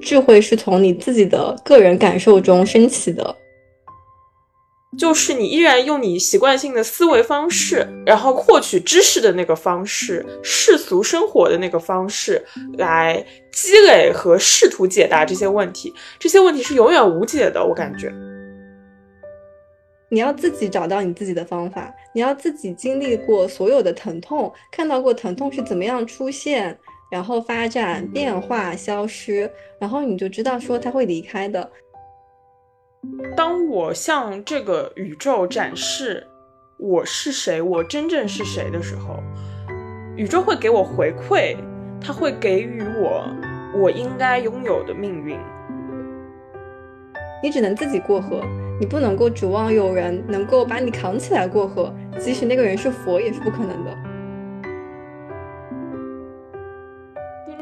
[0.00, 3.36] 智慧是从你自己的个人感受中升起的。
[4.96, 12.44] 就是你依然用你习惯性的思维方式，然后获取知识的那个方式，世俗生活的那个方式
[12.78, 15.92] 来积累和试图解答这些问题。
[16.20, 18.12] 这些问题是永远无解的，我感觉。
[20.10, 26.78] 你要自己找到你自己的方法，你要自己经历过所有的疼痛，看到过疼痛是怎么样出现，
[27.14, 29.48] 然后发展、变化、消失，
[29.78, 31.70] 然后你就知道说他会离开的。
[33.36, 36.26] 当我向这个宇宙展示
[36.76, 39.22] 我是谁，我真正是谁的时候，
[40.16, 41.56] 宇宙会给我回馈，
[42.00, 43.24] 它会给予我
[43.80, 45.38] 我应该拥有的命运。
[47.44, 48.42] 你只能自己过河，
[48.80, 53.96] 你不能够指望有人能够把你扛起来过河，即使那个人是佛，也是不可能的。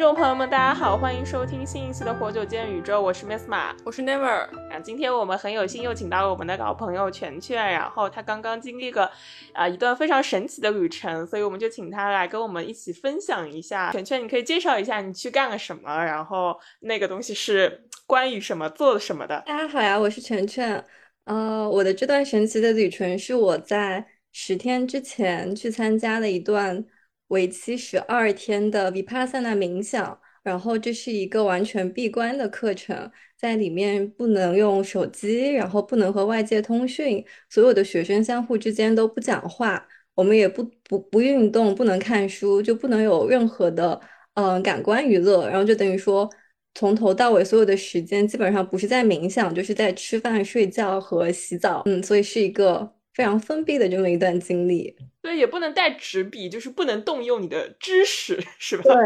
[0.03, 4.27] 众朋友们，大家好，欢迎收听新一期的《活久见宇宙》，我是 Miss 马，我是 Never。
[4.69, 9.09] 啊，今天我们很有幸又请到了我们的老朋友全全，然后他刚刚经历了
[9.53, 13.93] 啊一段非常神奇的旅程，所以我们就请他来跟我们一起分享一下。
[13.93, 19.41] 全全，你可以介绍一下你去干了什么，然后那个东西是关于什么，做了什么的。
[19.47, 20.85] 大家好呀，我是全全。
[21.27, 26.85] 呃，我的这段神奇的旅程是我在十天之前去参加的一段。
[27.33, 43.99] 为期十二天的 Vipassana 冥想，然后这是一个完全闭关的课程，在里面不能用手机，然后不能和外界通讯，所有的学生相互之间都不讲话，我们也不不不运动，不能看书，就不能有任何的
[44.35, 46.29] 嗯感官娱乐，然后就等于说
[46.75, 52.93] 从头到尾所有的时间基本上不是在冥想，就是在吃饭、睡觉和洗澡，嗯，所以是一个。
[53.15, 58.83] 非常封闭的这么一段经历，对，也不能带纸笔，就是不能动用你的知识， 是吧？
[58.83, 58.97] 对，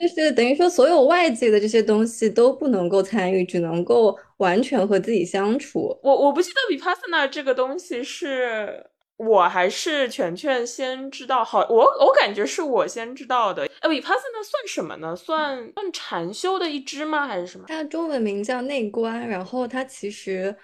[0.00, 5.96] 就是等于说所有外界的这些东西都不能够参与，只能够完全和自己相处。
[6.02, 8.84] 我我不记得 Vipassana 这个东西是
[9.16, 13.62] 我还是全全先知道，好，我我感觉是我先知道的。
[13.80, 15.14] 哎，Vipassana 算什么呢？
[15.14, 17.28] 算算禅修的一支吗？
[17.28, 17.64] 还是什么？
[17.68, 20.56] 它中文名叫内观，然后它其实。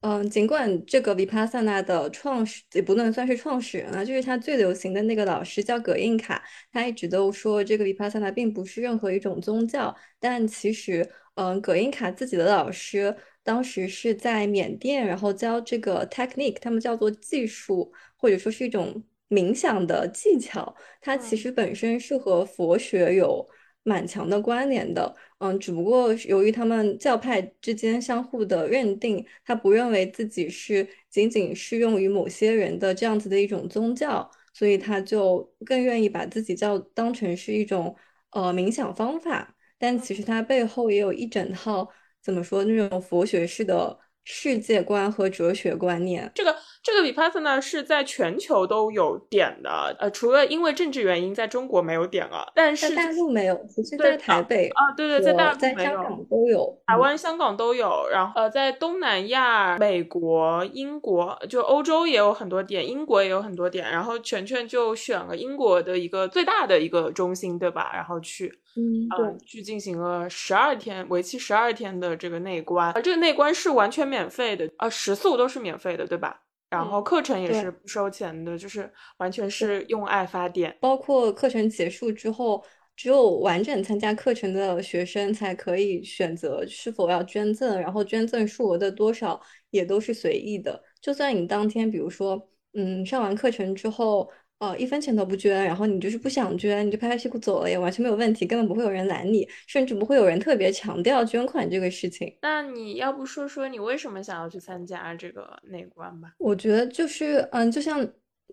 [0.00, 23.44] 嗯，尽管这个 Vipassana 的创始也不能算是创始人啊，就是他最流行的那个老师叫葛印卡，他一直都说这个 Vipassana 并不是任何一种宗教，但其实，嗯，葛印卡自己的老师当时是在缅甸，然后教这个 technique，他们叫做技术，或者说是一种冥想的技巧，它其实本身是和佛学有。
[23.82, 37.94] 蛮强的关联的，嗯，只不过由于他们教派之间相互的认定，他不认为自己是仅仅适用于某些人的这样子的一种宗教，所以他就更愿意把自己叫当成是一种
[38.30, 41.88] 呃冥想方法，但其实它背后也有一整套
[42.22, 43.98] 怎么说那种佛学式的。
[44.30, 67.90] 世界观和哲学观念，这个这个 Vipassana 是在全球都有点的，呃，除了因为政治原因，在中国没有点了，但是大陆没有，只是在台北啊，对对，在大陆在香港都有，台湾、香港都有，然后呃，在东南亚、美国、英国，就欧洲也有很多点，英国也有很多点，然后全全就选了英国的一个最大的一个中心，对吧？
[67.92, 68.60] 然后去。
[68.76, 76.42] 嗯，对，去进行了十二天，为期十二天的这个内观，这个内观是完全免费的，呃，食宿都是免费的，对吧？
[76.70, 80.76] 然后课程也是不收钱的，就是完全是用爱发电。
[80.80, 82.64] 包括课程结束之后，
[82.94, 89.40] 只有完整参加课程的学生才可以选择是否要捐赠，然后捐赠数额的多少
[89.70, 90.82] 也都是随意的。
[91.00, 94.30] 就算你当天，比如说，嗯，上完课程之后。
[94.58, 102.36] 哦，一分钱都不捐，然后你就是不想捐，你就拍拍屁股走了，也完全没有问题，根本不会有人拦你，甚至不会有人特别强调捐款这个事情。
[102.42, 106.34] 那你要不说说你为什么想要去参加这个内观吧？
[106.38, 108.04] 我觉得就是，嗯，就像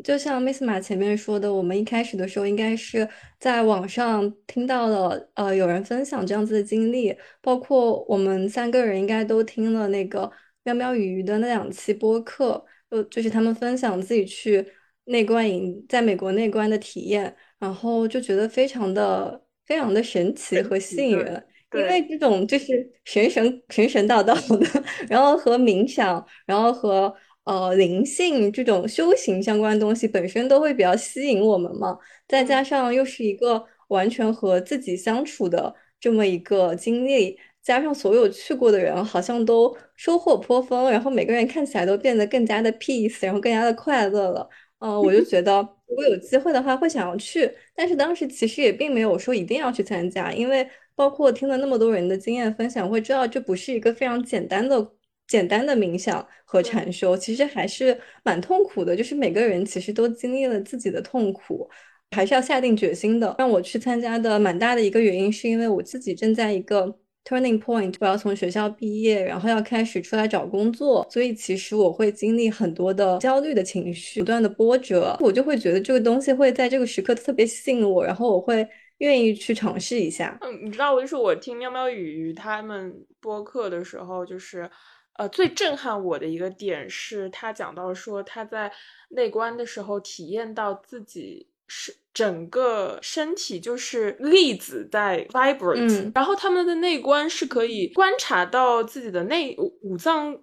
[0.03, 10.31] 就像 Miss 马前面说的，我们一开始的时候应该是在网上听到了，呃，有人分享这样子的经历，包括我们三个人应该都听了那个
[10.61, 14.63] 喵喵鱼鱼的那两期播客，呃，就是他们分享自己去。
[15.05, 27.13] 内观营在美国内观的体验，然后就觉得非常的非常的神奇和吸引人，因为这种就是神神神神道道的，然后和冥想，然后和
[27.43, 31.97] 呃灵性这种修行相关的东西本身都会比较吸引我们嘛，
[32.27, 44.49] 再加上又是一个完全和自己相处的这么一个经历，加上所有去过的人好像都收获颇丰，然后每个人看起来都变得更加的 peace，然后更加的快乐了。
[44.79, 54.91] 嗯，我就觉得如果有机会的话会想要去，但是当时其实也并没有说一定要去参加，因为包括听了那么多人的经验分享，会知道这不是一个非常简单的。
[55.27, 58.95] 简单的冥想和禅修，其实还是蛮痛苦的。
[58.95, 61.67] 就是每个人其实都经历了自己的痛苦，
[62.11, 63.33] 还是要下定决心的。
[63.39, 66.95] 让我去参加的蛮大的一个原因，是因为我自己正在一个
[67.27, 75.17] turning point，我要从学校毕业，然后要开始出来找工作，所以其实我会经历很多的焦虑的情绪，不断的波折。
[75.19, 78.65] 我就会觉得这个东西会在这个时刻特别吸引我，然后我会
[78.99, 80.37] 愿意去尝试一下。
[80.41, 84.69] 嗯，你知道，就是我听喵喵雨他们播客的时候，就是。
[85.17, 88.69] 呃，最震撼我的一个点是他讲到说他在
[89.11, 100.37] 内观的时候体验到自己是整个身体就是粒子在 vibrate，然后他们的内观是可以观察到自己的内五脏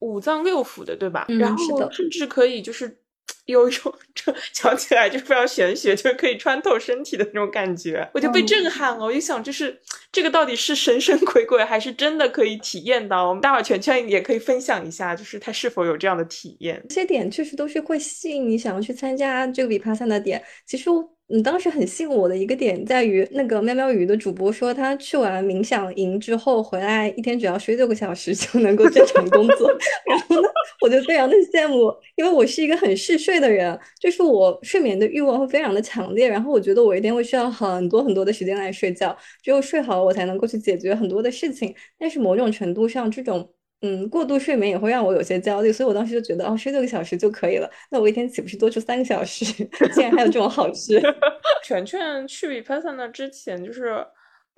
[0.00, 1.24] 五脏六腑的，对吧？
[1.38, 3.00] 然后甚至可以就是。
[3.46, 9.04] 有一种这 讲起来就是非常玄学，就是可以穿透身体的那种感觉，我就被震撼了。
[9.04, 9.78] 我就想，就是
[10.12, 13.28] 这个到底是神神鬼鬼，还是真的可以体验到？
[13.28, 16.82] 我们待会儿圈圈也可以分享一下，就是他是否有这样的体验。
[16.88, 20.42] 这些点确实都是会吸引你想要去参加这个比帕萨的点。
[20.66, 20.90] 其实。
[21.26, 29.70] 你当时很吸引我的一个点在于，那个喵喵鱼的主播说，他去完冥想营之后回来，一天只要睡六个小时就能够正常工作。
[30.04, 30.48] 然后呢，
[30.82, 36.28] 我就非常的羡慕，因为我是一个很嗜睡的人，就是我睡眠的欲望会非常的强烈。
[36.28, 41.74] 然后我觉得我一天会需要很多很多的时间来睡觉，只有睡好了，我才能够去解决很多的事情。
[41.98, 43.50] 但是某种程度上，这种。
[43.86, 47.70] 嗯，过度睡眠也会让我有些焦虑，所以我当时就觉得，哦，睡六个小时就可以了。
[47.90, 49.44] 那我一天岂不是多出三个小时？
[49.92, 50.98] 竟然还有这种好事！
[51.62, 54.02] 全全去 Vipassana 之前，就是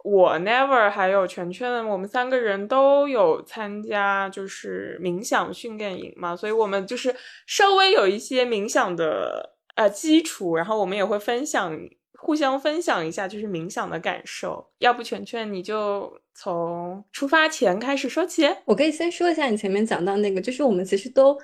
[0.08, 7.14] 我 Never 还有全全，我们三个人都有参加，就是冥想训练营嘛，所以我们就是
[7.46, 11.76] 稍微有一些冥想的呃基础，然后我们也会分享。
[12.18, 18.48] 互相分享一下就是冥想的感受，要不全全你就从出发前开始说起。
[18.64, 21.38] 我可以先说一下你前面讲到那个，就是我们其实都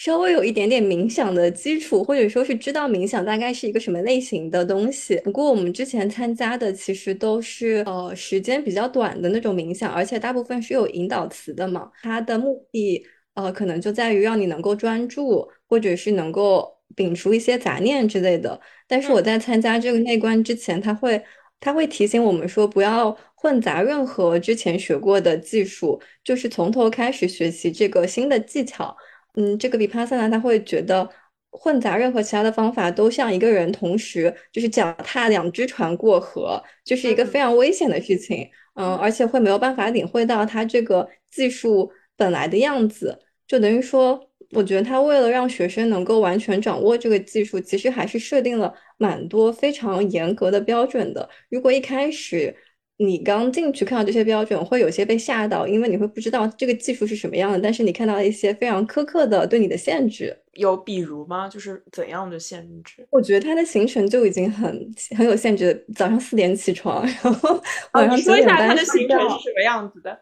[0.00, 5.16] 稍微有一点点冥想的基础，或者说是知道冥想大概是一个什么类型的东西。
[5.16, 11.90] 不过我们之前参加的其实都是呃时间比较短的那种冥想，而且大部分是有引导词的嘛。
[12.02, 13.04] 它的目的
[13.34, 16.80] 呃可能就在于让你能够专注，或者是能够。
[16.96, 21.22] 摒除一些杂念之类的，但是我在参加这个内观之前，他会
[21.60, 28.94] 他会提醒我们说，不要混杂任何之前学过的技术，就是从头开始学习这个新的技巧。
[29.34, 31.08] 嗯，这个比帕萨纳他会觉得
[31.50, 38.48] 混杂任何其他的方法，都像一个人同时就是脚踏两只船过河，就是一个非常危险的事情。
[38.74, 44.26] 嗯，而且会没有办法领会到他这个技术本来的样子，就等于说。
[44.52, 51.28] 我觉得他为了让学生能够完全掌握这个技术，其实还是设定了蛮多非常严格的标准的。
[51.50, 52.52] 如果一开始
[53.02, 57.58] 你刚进去看到这些标准，会有些被吓到，因为你会不知道这个技术是什么样的。
[57.58, 61.48] 但是你看到了一些非常苛刻的对你的限制，有比如吗？
[61.48, 63.08] 就是怎样的限制？
[63.10, 67.62] 我觉得他的行程就已经很很有限制，早上四点起床，然后
[67.94, 69.18] 晚上九点半睡觉。
[69.30, 70.20] 是什么样子的？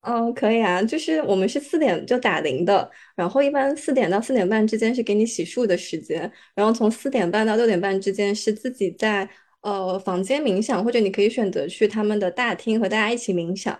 [0.00, 9.28] 嗯，可以啊，就是我们是四点就打铃的，然后一般四点到四点半之间是给你洗漱的时间，然后从四点半到六点半之间是自己在
[9.62, 13.78] 呃房间冥想，或者你可以选择去他们的大厅和大家一起冥想。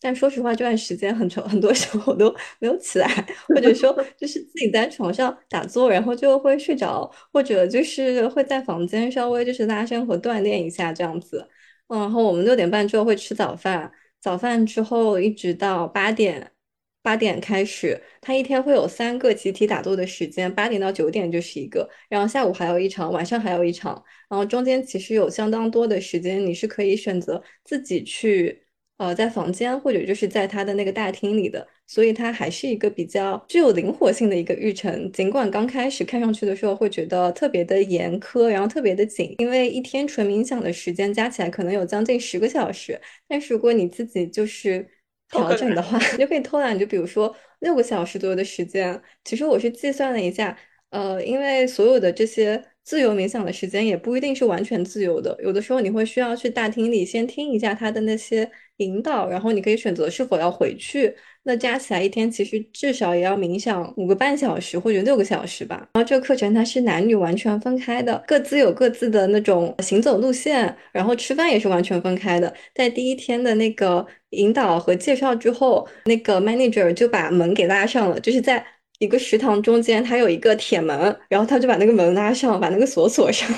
[0.00, 3.08] 但说实话，这段时间很长， 很多时候我都没有起来，
[3.48, 11.48] 或者说 就是自己在床上打坐，然后就会睡着，或者就是会在房间稍微就是拉伸和锻炼一下这样子。
[11.88, 13.90] 嗯，然后我们六点半之后会吃早饭。
[14.20, 16.52] 早饭之后一直到八点，
[17.02, 28.64] 八点开始，他一天会有三个集体打坐的时间，八点到九点就是一个，然后下午还有一场，晚上还有一场，然后中间其实有相当多的时间，你是可以选择自己去。
[28.98, 35.12] 呃，在房间或者就是在他的那个大厅里的，所以它还是一个比较具有灵活性的一个日程。
[35.12, 43.00] 尽管刚开始看上去的时候会觉得特别的严苛，然后特别的紧，因为一天纯冥想的时间加起来可能有将近十个小时。
[43.28, 44.84] 但是如果你自己就是
[45.30, 49.00] 调整的话，你 就可以偷懒，就比如说六个小时左右的时间。
[49.24, 50.56] 其实我是计算了一下，
[50.90, 52.64] 呃，因为所有的这些。
[52.88, 61.14] 自由冥想的时间也不一定是完全自由的，有的时候你会需要去大厅里先听一下他的那些引导，然后你可以选择是否要回去。
[61.48, 65.76] 那加起来一天其实至少也要冥想五个半小时或者六个小时吧。
[65.94, 72.52] 然后这个课程它是男女完全分开的，各自有各自的那种行走路线，然后吃饭也是完全分开的。
[72.74, 78.62] 在第一天的那个引导和介绍之后，那个 manager 就把门给拉上了，就是在。
[78.98, 83.48] 一个食堂中间它有一个铁门，然后他就把那个门拉上，把那个锁锁上，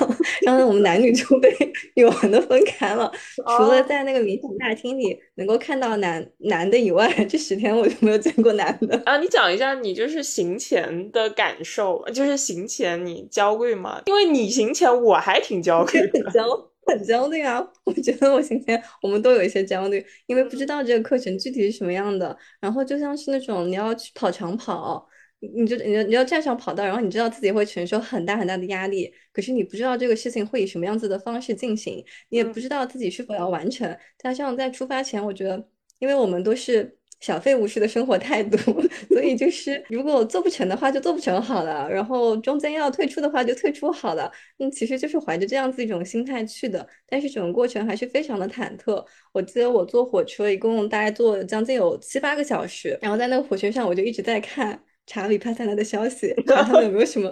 [0.42, 1.50] 然后我们男女 就被
[1.94, 3.10] 永恒的分开了。
[3.56, 9.00] 除了在那个民警大厅里能够看到男男的以外，这十天我就没有见过男的。
[9.06, 14.02] 啊，你讲一下你就是行前的感受，就是行前你焦虑吗？
[14.06, 16.42] 因为你行前我还挺焦虑，很焦
[16.86, 17.66] 很焦虑啊！
[17.84, 22.36] 我觉得我行前我们都有一些焦虑，因为不知道这个课程具体是什么样的。
[22.60, 25.08] 然后就像是那种你要去跑长跑。
[25.40, 33.96] 你就你你要站上跑道，然后你知道自己会承受很大很大的压力，可是你不知道这个事情会以什么样子的方式进行，你也不知道自己是否要完成。
[34.18, 35.66] 加上在出发前，我觉得，
[35.98, 38.56] 因为我们都是小废物式的生活态度，
[39.08, 44.30] 所以就是 如果做不成的话就做不成好了，然后中间要退出的话就退出好了。
[44.58, 49.02] 嗯，其实就是怀着这样子一种心态去的，但是整个过程还是非常的忐忑。
[49.32, 54.82] 我记得我坐火车一共大概坐将近有七八个小时，然后在那个火车上我就一直在看。
[55.06, 57.30] 查理帕萨拉的消息， 看他们有没有什么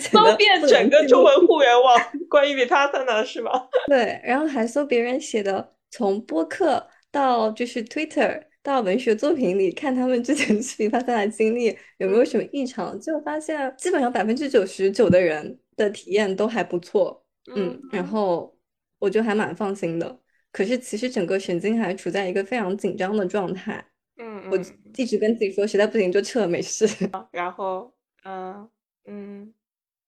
[0.00, 1.98] 搜遍整个中文互联网
[2.28, 3.68] 关于里帕萨拉是吧？
[3.88, 18.54] 对，然后还搜别人写的，从播客到就是 Twitter 到文学作品里看他们之前去里帕萨拉经历有没有什么异常，就发现基本上百分之九十九的人的体验都还不错，嗯，然后
[18.98, 20.18] 我就还蛮放心的。
[20.52, 23.84] 可是其实整个神经还处在一个非常紧张的状态。
[24.18, 24.58] 嗯，我
[24.96, 26.86] 一直跟自己说，实在不行就撤，没事。
[27.32, 27.92] 然后，
[28.24, 28.68] 嗯
[29.06, 29.52] 嗯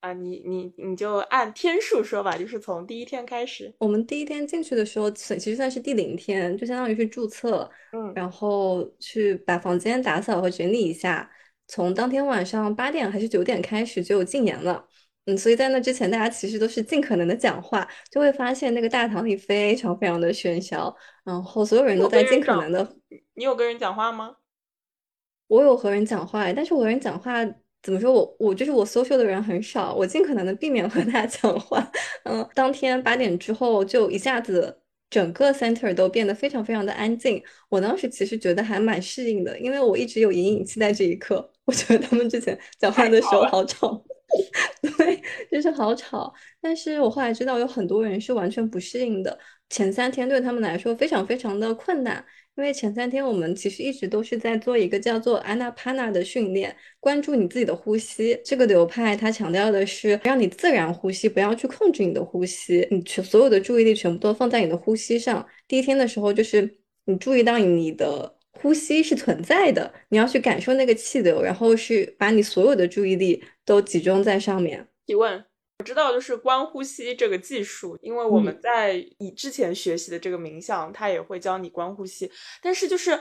[0.01, 3.75] 啊，你你你就按天数说吧，就是从第一天开始。
[3.79, 11.31] 我们第一天进去的时候，其实算是第零天，就相当于是注册，嗯，然后去把房间打扫和整理一下。
[11.71, 14.88] 从当天晚上八点还是九点开始就有禁言了。
[15.29, 22.97] 嗯，所以在那之前，大家其实都是尽可能的讲话，就会发现那个大堂里非常非常的喧嚣，然后所有人都在尽可能的。
[23.35, 24.37] 你有跟人讲话吗？
[25.49, 27.45] 我有和人讲话，但是我和人讲话
[27.83, 28.11] 怎么说？
[28.11, 31.87] 我我就是我 social 的人很少，我尽可能的避免和他 讲话。
[32.25, 34.81] 嗯，当天八点之后，就一下子
[35.11, 37.43] 整个 center 都变得非常非常的安静。
[37.69, 41.51] 我当时其实觉得还蛮适应的，因为我一直有隐隐期待这一刻。
[41.67, 44.03] 我觉得他们之前讲话的时候好吵。
[44.99, 46.33] 对， 就是好吵。
[46.61, 49.39] 但是我后来知道有很多人是完全不适应的。
[49.71, 52.25] 前三天对他们来说非常非常的困难，
[52.57, 58.41] 因为前三天我们其实一直都是在做一个叫做 Anapana 的训练，关注你自己的呼吸。
[58.45, 65.47] 这个流派它强调的是让你自然呼吸，不要去控制你的呼吸，你全所有的注意力全部都放在你的呼吸上。
[65.67, 68.38] 第一天的时候，就是你注意到你的。
[68.61, 74.89] 呼吸是存在的，你要去感受那个气流，然后是把你所有的注意力都集中在上面。
[75.07, 75.45] 提问，
[75.79, 82.31] 我知道就是观呼吸这个技术，因为我们在以之前学习的这个冥想，它也会教你观呼吸，
[82.63, 83.21] 但是就是。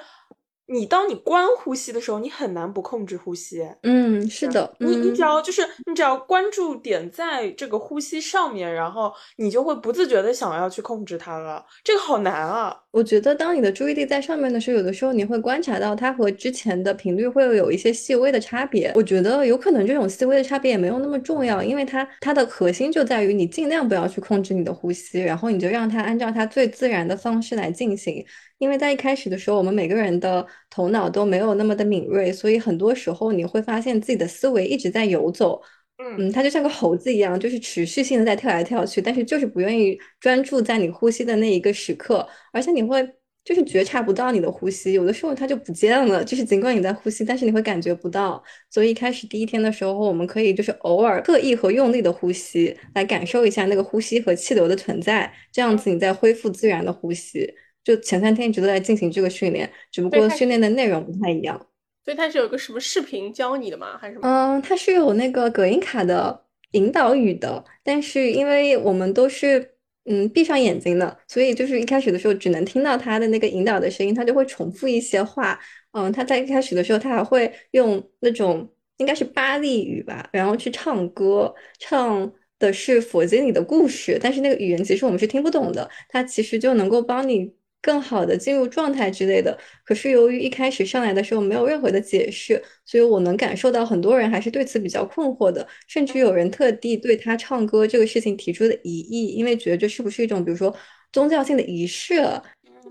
[0.69, 3.65] 你当你观呼吸的时候，你很难不控制呼吸。
[3.83, 11.65] 嗯，是的，你你只要就是你只要关注点在这个呼吸上面，然后你就会不自觉的想要去控制它了。
[11.85, 12.77] 这个好难啊！
[12.97, 18.91] 我觉得当你的注意力在上面的时候，有的时候你会观察到它和之前的频率会有一些细微的差别。
[18.95, 28.25] 我觉得有可能这种细微的差别也没有那么重要，因为它它的核心就在于你尽量不要去控制你的呼吸，然后你就让它按照它最自然的方式来进行。
[28.57, 35.61] 因为在一开始的时候，我们每个人的头脑都没有那么的敏锐，所以很多时候你会发现自己的思维一直在游走。
[35.99, 43.03] 嗯，它就像个猴子一样，就是持续性的在跳来跳去，但是就是不愿意专注在你呼吸的那一个时刻，而且你会
[43.43, 46.23] 就是觉察不到你的呼吸，有的时候它就不见了。
[46.23, 48.43] 就是尽管你在呼吸，但是你会感觉不到。
[48.69, 57.51] 所以一开始第一天的时候，我们可以就是偶尔刻意和用力的呼吸，来感受一下那个呼吸和气流的存在，这样子你再恢复自然的呼吸。
[57.83, 61.67] 就前三天一直都在进行这个训练，只不过训练的内容不太一样。
[62.07, 63.97] 所以它是有个什么视频教你的吗？
[63.97, 64.29] 还是什么？
[64.29, 69.73] 嗯，它是有那个隔音卡的引导语的，但是因为我们都是
[70.05, 75.59] 嗯闭上眼睛的，所以就是一开始的时候只能听到他的那个引导的声音，他就会重复一些话。
[75.91, 87.53] 嗯，他在一开始的时候他还会用那种应该是巴利语吧，然后去唱歌，唱的是佛经里的故事，但是那个语言其实我们是听不懂的，他其实就能够帮你。
[87.81, 100.75] 更好的进入状态之类的，可是由于一开始上来的时候没有任何的解释，所以我能感受到很多人还是对此比较困惑的，甚至有人特地对他唱歌这个事情提出了疑义，因为觉得这是不是一种比如说
[101.11, 102.15] 宗教性的仪式？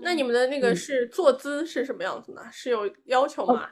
[0.01, 2.41] 那你们的那个是坐姿是什么样子呢？
[2.51, 3.67] 是有要求吗？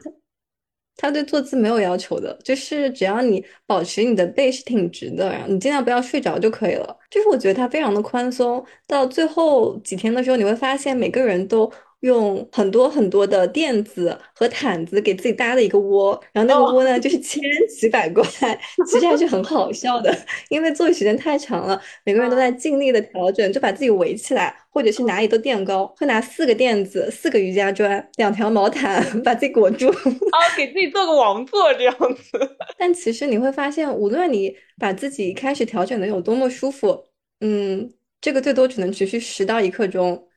[0.98, 6.98] 他对坐姿没有要求的，就是只要你保持你的背是挺直的，然后你尽量不要睡着就可以了。
[7.10, 11.72] 就是我觉得他非常的宽松，到最后几天的时候，你会发现每个人都
[12.06, 18.24] 用很多很多的垫子和毯子给自己搭了一个窝，然后那个窝呢就是千奇百怪，
[18.86, 20.16] 其实还是很好笑的，
[20.50, 32.58] 因为坐时间太长了，每个人都在尽力的调整，就把自己围起来，或者是哪里都垫高，会拿四个垫子、四个瑜伽砖、两条毛毯 把自己裹住，啊，给自己做个王座这样子。
[32.78, 37.04] 但其实你会发现，无论你把自己开始调整的有多么舒服，
[37.40, 40.28] 嗯，这个最多只能持续十到一刻钟。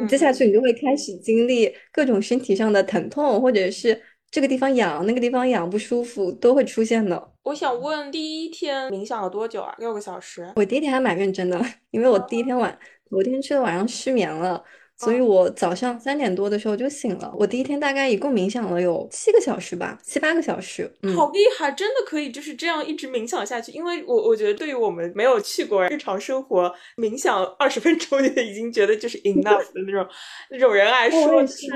[0.00, 4.00] 嗯嗯，接下去你就会开始经历各种身体上的疼痛，或者是
[4.30, 7.32] 这个地方痒、那个地方痒不舒服，都会出现的。
[7.44, 9.74] 我想问，第一天冥想了多久啊？
[9.78, 10.52] 六个小时。
[10.56, 11.58] 我第一天还蛮认真的，
[11.90, 12.78] 因为我第一天晚
[13.08, 14.62] 昨天去的晚上失眠了。
[14.98, 17.32] 所以我早上三点多的时候就醒了。
[17.38, 20.90] 我第一天大概一共冥想了有七个小时吧，七八个小时。
[21.02, 23.70] 嗯，好厉害，真的可以就是这样一直冥想下去。
[23.70, 30.04] 因为我我觉得对于我们没有去过日常生活冥想二十分钟就已经觉得就是 enough 的那种
[30.50, 31.70] 那种人来说，我之前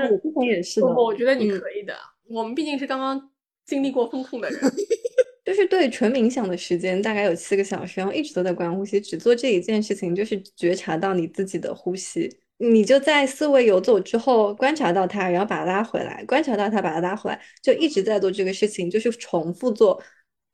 [0.45, 0.87] 也是的。
[0.87, 1.95] 我觉得你可以的。
[2.29, 3.29] 我们毕竟是刚刚
[3.65, 4.59] 经历过风控的人，
[5.45, 12.29] 就是对纯冥想的时间大概有七个小时，然后一直都在观呼吸，只做这一件事情，就是觉察到你自己的呼吸。
[12.71, 20.01] 你就在思维游走之后观察到它，然后把它拉回来，观察到它，把它拉回来，就一直在做这个事情，就是重复做。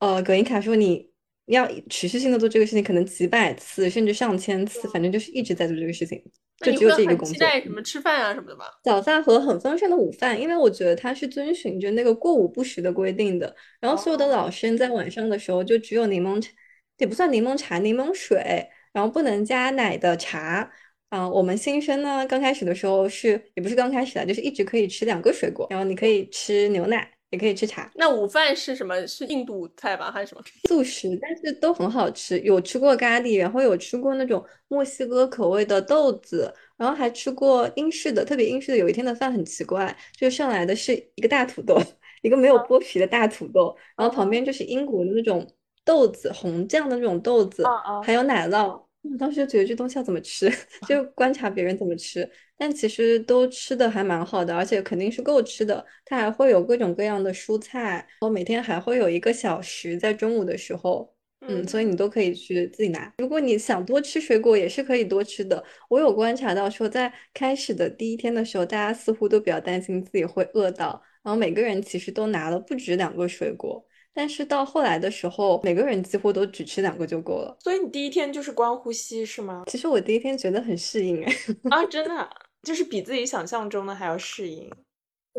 [0.00, 1.08] 呃，葛英卡说你
[1.46, 6.20] 要持续性的做这个事情，可能几百次甚至上千次，反正就是一直在做这个事情，
[6.64, 7.32] 就只有这一个工作。
[7.32, 8.64] 期待什么吃饭啊什么的吗？
[8.82, 13.54] 早饭和很丰盛的午饭，因为我觉得它是遵循着那个过午不食的规定的。
[13.80, 16.50] 然后所有的老生在晚上的时候就只有柠檬茶，
[16.98, 20.72] 也不算柠檬茶，柠檬水，然后不能加奶的茶。
[21.10, 27.90] 啊，我们新生呢，刚开始的时候是也不是刚开始的，就是一直可以吃两个水果，然后你可以吃牛奶，也可以吃茶。
[27.96, 29.04] 那午饭是什么？
[29.08, 30.42] 是印度菜吧，还是什么？
[30.68, 32.38] 素食，但是都很好吃。
[32.40, 38.78] 有吃过咖喱，然后有吃过那种墨西哥口味的豆子，然后还吃过英式的，特别英式的。
[38.78, 41.76] 有一天的饭很奇怪，就上来的是一个大土豆，
[42.22, 45.44] 一个没有剥皮的大土豆，然后旁边就是英国的那种
[45.84, 47.64] 豆子，红酱的那种豆子，
[48.04, 48.80] 还有奶酪。
[49.02, 50.50] 我当时就觉得这东西要怎么吃，
[50.86, 52.28] 就观察别人怎么吃，
[52.58, 55.84] 但其实都吃的还蛮好的，而且肯定是够吃的。
[56.04, 63.10] 它还会有各种各样的蔬菜，然后每天还会有一个小时在中午的时候，嗯，所以你都可以去自己拿。
[63.16, 65.64] 如果你想多吃水果，也是可以多吃的。
[65.88, 73.82] 我有观察到说，在开始的第一天的时候，大家似乎都比较担心自己会饿到，然后每个人其实都拿了不止两个水果。
[74.12, 77.56] 但是到后来的时候，每个人几乎都只吃两个就够了。
[77.60, 79.64] 所以你第一天就是光呼吸是吗？
[79.68, 81.32] 其实我第一天觉得很适应哎。
[81.70, 82.28] 啊，真的，
[82.62, 84.68] 就是比自己想象中的还要适应。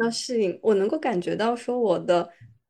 [0.01, 2.29] 要适应，我能够感觉到说我的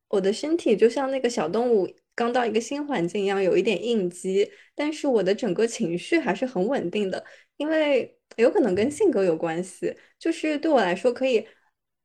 [0.10, 4.52] 我的身体就像那个小动物刚到一个新环境一样，有一点应激。
[4.74, 7.24] 但是我的整个情绪还是很稳定的，
[7.58, 9.96] 因为有可能跟性格有关系。
[10.18, 11.46] 就是对我来说可以。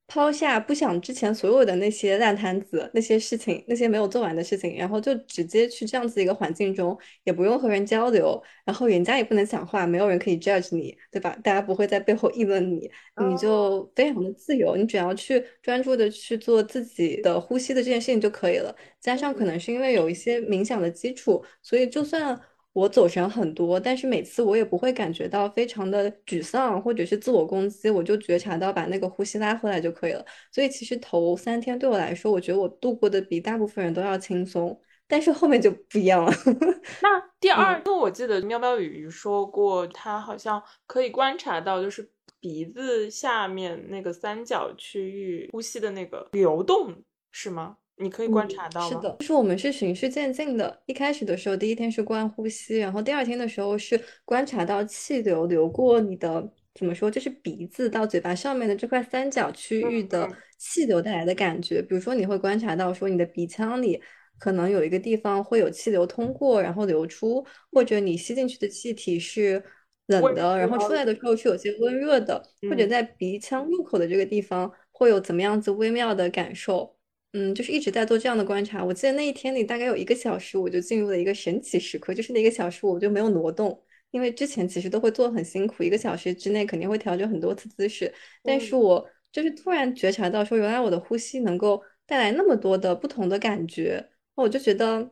[0.09, 11.37] 抛下不想之前所有的那些烂摊子、那些事情、那些没有做完的事情，然后就直接去这样子一个环境中，也不用和人交流，然后人家也不能讲话，没有人可以 judge 你，对吧？
[11.43, 12.89] 大家不会在背后议论你，
[13.29, 18.75] 你就非常的自由，你只要去专注的去做自己的呼吸的这件事情就可以了。
[19.01, 22.41] 加上可能是因为有一些冥想的基础，所以就算。
[22.77, 30.23] 我走神很多，但是每次我也不会感觉到非常的沮丧或者是自我攻击，我就觉察到把那个呼吸拉回来就可以了。
[30.53, 36.31] 所以其实头三天对我来说，我觉得我度过的比大部分人都要轻松，但是后面就不一样了。
[37.01, 37.09] 那
[37.41, 42.07] 第二，因为我记得喵喵鱼说过，他好像可以观察到，就是
[42.41, 46.95] 鼻子下面那个三角区域呼吸的那个流动，
[47.31, 47.79] 是吗？
[47.99, 48.89] 你可以观察到吗？
[48.89, 50.83] 是的，就是我们是循序渐进的。
[50.87, 60.29] 一开始的时候，第一天是观呼吸，然后第二天的时候是观察到气流流过你的怎么说，就是鼻子到嘴巴上面的这块三角区域的
[60.59, 61.81] 气流带来的感觉。
[61.81, 63.99] 比如说，你会观察到说你的鼻腔里
[64.39, 69.65] 可能有一个地方会有气流通过，然后流出，或者你吸进去的气体是
[70.09, 76.96] 冷的，然后出来的时候是有些温热的，或者在鼻腔入口的这个地方会有怎么样子微妙的感受。
[77.39, 78.83] 嗯，就是一直在做这样的观察。
[78.83, 83.79] 我记得那一天里大概有一个小时，我就进入了一个神奇时刻，就是那个小时我就没有挪动，
[84.11, 88.11] 因为之前其实都会做很辛苦，一个小时之内肯定会调整很多次姿势，
[88.43, 95.11] 但是我就是突然觉察到说，原来我的呼吸能够带来那么多的不同的感觉，我就觉得，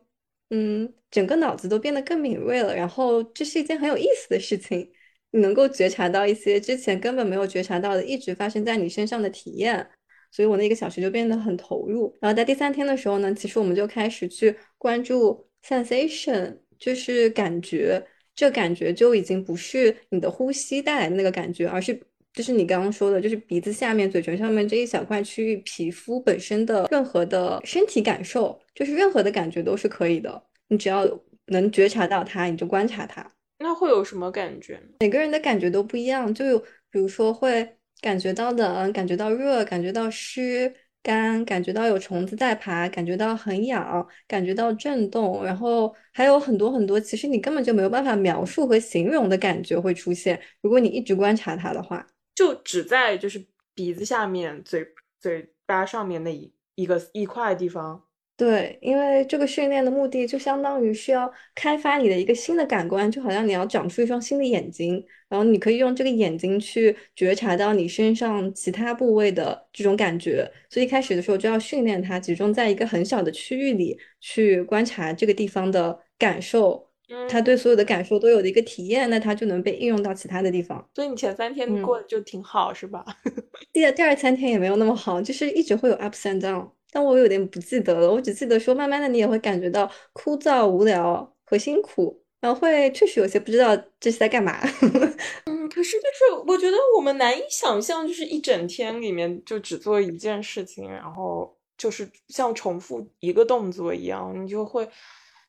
[0.49, 4.91] 嗯，整个脑子都变得更敏锐了，然后这是一件很有意思的事情，
[5.29, 9.87] 你能够觉察到一些之前根本没有觉察到的，一直发生在你身上的体验。
[10.35, 21.97] 所以我那一个小时就变得很投入，然后在第三天的时候呢，其实我们就开始去关注 sensation，就是感觉，这感觉就已经不是你的呼吸带来的那个感觉，而是
[22.33, 30.43] 就是你刚刚说的，就是鼻子下面、嘴唇上面这一小块区域，皮肤本身的任何的身体感受，就是任何的感觉都是可以的。
[30.67, 31.07] 你只要
[31.45, 33.25] 能觉察到它，你就观察它。
[33.59, 34.77] 那会有什么感觉？
[34.99, 36.59] 每个人的感觉都不一样，就
[36.91, 50.39] 比如说会感觉到冷，感觉到热，感觉到湿干，感觉到有虫子在爬，感觉到很痒，感觉到震动，然后还有很多很多，其实你根本就没有办法描述和形容的感觉会出现。
[50.61, 52.05] 如果你一直观察它的话。
[52.33, 54.85] 就只在就是鼻子下面、嘴
[55.19, 58.04] 嘴巴上面那一一个一块地方。
[58.37, 70.45] 对，因为这个训练的目的就相当于是要开发你的一个新的感官，就好像你要长出一双新的眼睛，然后你可以用这个眼睛去觉察到你身上其他部位的这种感觉。
[70.69, 76.85] 所以一开始的时候就要训练它，集中在一个很小的区域里去观察这个地方的感受。
[77.29, 80.83] 它对所有的感受都有的一个体验，那它就能被应用到其他的地方。
[80.95, 83.05] 所以你前三天过得就挺好，是吧？
[83.71, 88.09] 第二第二三天也没有那么好，就是一直会有 ups and down，但我有点不记得了。
[88.09, 94.57] 我只记得说，慢慢的你也会感觉到枯燥、无聊和辛苦，然后会确实有些不知道这是在干嘛。
[95.51, 104.87] 嗯，可是就是我觉得我们难以想象，就是一整天里面就只做一件事情，然后就是像重复一个动作一样，你就会，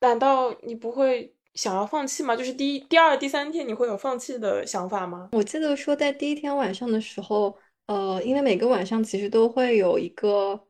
[0.00, 1.32] 难道你不会？
[1.56, 2.36] 想要放弃吗？
[2.36, 5.30] 就是第一、第二、第三天，你会有放弃的想法吗？
[5.32, 7.56] 我记得说，在第一天晚上的时候，
[7.86, 10.65] 呃，因为每个晚上其实都会有一个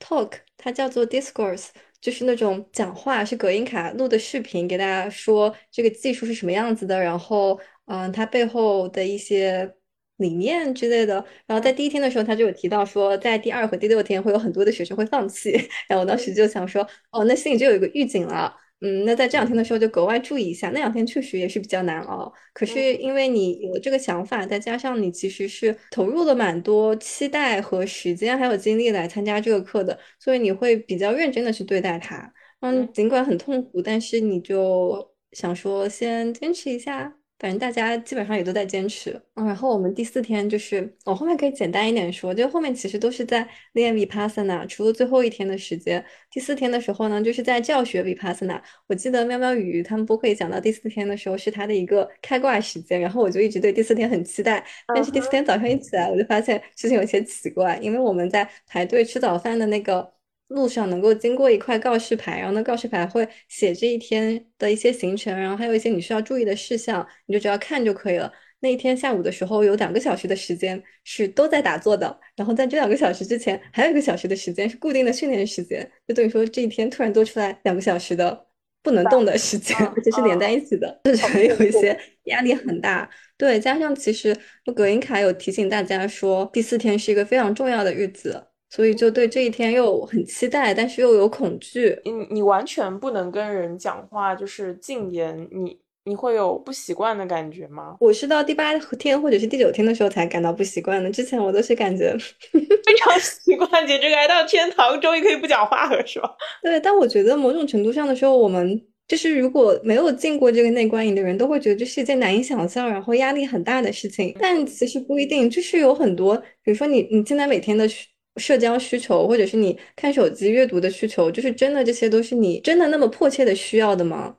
[0.00, 1.68] talk，它叫做 discourse，
[2.00, 9.72] 就是那种讲话，是隔音卡录的视频，给大家说这个技术是什么样子的，然后，嗯，它背后的一些
[10.16, 11.24] 理念之类的。
[11.46, 15.52] 然后在第一天的时候，他就有提到说，在第二和第六天会有很多的学生会放弃。
[15.88, 18.54] 然后我当时就想说，哦，那心里就有一个预警了。
[18.80, 22.32] 嗯，那在这两天的时候就格外注意一下，那两天确实也是比较难熬。
[22.54, 32.32] 可是因为你有这个想法，再加上你其实是投入了蛮多期待和时间还有精力来参加这个课的，所以你会比较认真的去对待它。
[32.60, 37.19] 嗯，尽管很痛苦，但是你就想说先坚持一下。
[37.40, 48.60] 反正大家基本上也都在坚持，嗯，然后我们第四天就是我后面可以简单一点说，就后面其实都是在练 vipassana，除了最后一天的时间，第四天的时候呢，就是在教学 vipassana。
[48.86, 54.62] 我记得喵喵鱼他们播客也讲到第四天的时候是他的一个开挂时间，然后我就一直对第四天很期待，
[54.94, 60.12] 但是第四天早上一起来，我就发现事情有些奇怪，因为我们在排队吃早饭的那个。
[60.50, 68.32] 路上能够经过一块告示牌，然后那告示牌会写这一天的一些行程，然后还有一些你需要注意的事项，你就只要看就可以了。
[68.62, 78.46] 那一天下午的时候有两个小时的时间是都在打坐的，然后在这两个小时之前还有一个小时的时间是固定的训练时间，就等于说这一天突然多出来两个小时的
[78.82, 83.08] 不能动的时间，而且是连在一起的， 就是有一些压力很大。
[83.38, 84.36] 对，加上其实
[84.74, 88.49] 葛英卡有提醒大家说，第四天是一个非常重要的日子。
[88.70, 91.98] 所以就对这一天又很期待，但是又有恐惧。
[92.04, 95.48] 你你完全不能跟人讲话，就是禁言。
[95.50, 97.96] 你你会有不习惯的感觉吗？
[98.00, 102.16] 我是到第八天或者是第九天的时候才感到不习惯的，之前我都是感觉
[102.52, 106.30] 非常习惯，简直来到天堂，终于可以不讲话了，是吧？
[106.62, 114.34] 对，但我觉得某种程度上的时候，我们就是如果没有进过这个内观营的人，都会觉得这是一件难以想象，然后压力很大的事情。
[114.40, 117.86] 但其实不一定，就是有很多，比如说你你现在每天的。
[118.36, 124.36] 社交需求，或者是你看手机阅读的需求，就是真的，这些都是你真的那么迫切的需要的吗？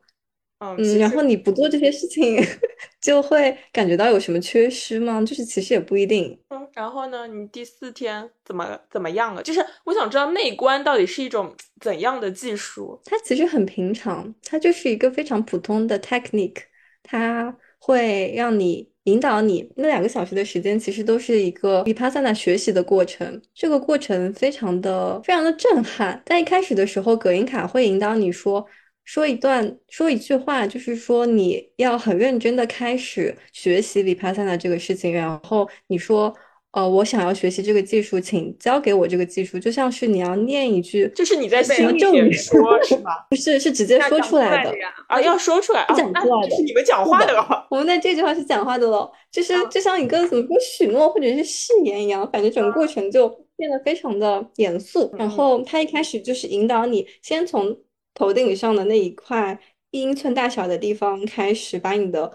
[0.59, 2.37] 嗯，然后你不做这些事情，
[3.01, 5.19] 就会感觉到有什么缺失吗？
[5.23, 6.39] 就是其实也不一定。
[6.49, 9.41] 嗯，然后呢，你第四天怎么怎么样了？
[9.41, 13.01] 就是我想知道内观到底是一种怎样的技术？
[13.05, 16.61] 它其实很平常，它就是一个非常普通的 technique，
[17.01, 18.90] 它会让你。
[19.05, 23.41] 引导你那两个小时的时间，其实都是一个 vipassana 学习的过程。
[23.53, 26.21] 这个过程非常的非常的震撼。
[26.25, 28.65] 在一开始的时候，葛音卡会引导你说
[29.03, 35.13] 说一段说一句话，就是说你要很认真的开始学习 vipassana 这个事情。
[35.13, 36.33] 然后你说。
[36.71, 43.11] 呃，我想要学习这个技术，请教给我这个技术，就像是你要念一句，就是你在心里说，是吗？
[43.29, 44.73] 不是，是直接说出来的
[45.07, 47.67] 啊，要说出来，讲出来的，是你们讲话的了。
[47.69, 55.13] 我们的这句话是讲话的喽，就是就像一个怎么说许诺或者是誓言一样，反正整个过程就变得非常的严肃。
[55.17, 57.77] 然后他一开始就是引导你，先从
[58.13, 59.59] 头顶上的那一块
[59.91, 62.31] 一英寸大小的地方开始，把你的。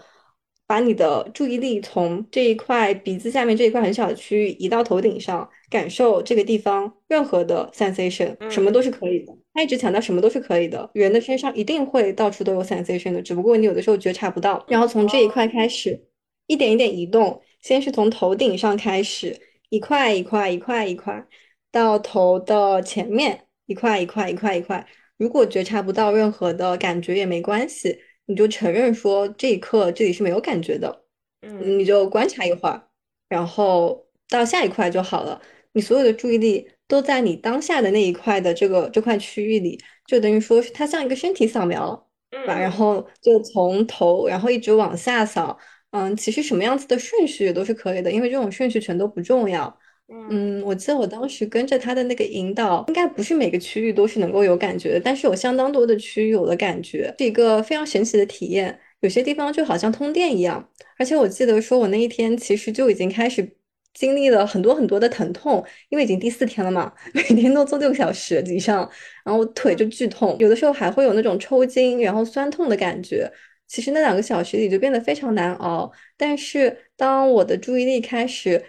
[0.67, 9.33] 把你的注意力从这一块鼻子下面这一块很小的区域移到头顶上，感受这个地方任何的 sensation，什么都是可以的。
[9.53, 14.63] 他一直强调什么都是可以的，人的身上一定会到处都有 sensation 的，只不过你有的时候觉察不到。
[14.67, 15.99] 然后从这一块开始，
[16.45, 17.41] 一点一点移动。
[17.59, 19.35] 先是从头顶上开始，
[19.69, 21.25] 一块一块一块一块，
[21.71, 24.85] 到头的前面，一块一块一块一块。
[25.17, 31.03] 如果觉察不到任何的感觉也没关系，你就承认说这一刻这里是没有感觉的，
[31.41, 32.87] 嗯你就观察一会儿，
[33.27, 35.41] 然后到下一块就好了。
[35.73, 42.59] 你所有的注意力都在你当下的那一块的这个这块区域里，就等于说它像一个身体扫描，嗯吧？
[42.59, 45.57] 然后就从头，然后一直往下扫。
[45.91, 49.79] 嗯，其实什么样子的顺序都是可以的，因为这种顺序全都不重要。
[50.09, 58.79] 嗯，我记得我当时跟着他的那个引导，应该不是每个区域都是能够有感觉的，但是有相当多的区域有了感觉，是一个非常神奇的体验。
[59.01, 63.47] 有些地方就好像通电一样，而且我记得说我那一天其实就已经开始
[63.93, 68.89] 经历了很多很多的疼痛，因为已经第四天了嘛， 每天都做六个小时以上，
[69.25, 73.31] 然后腿就剧痛，有的时候还会有那种抽筋，然后酸痛的感觉。
[73.67, 78.63] 其实那两个小时里就变得非常难熬，但是当我的注意力开始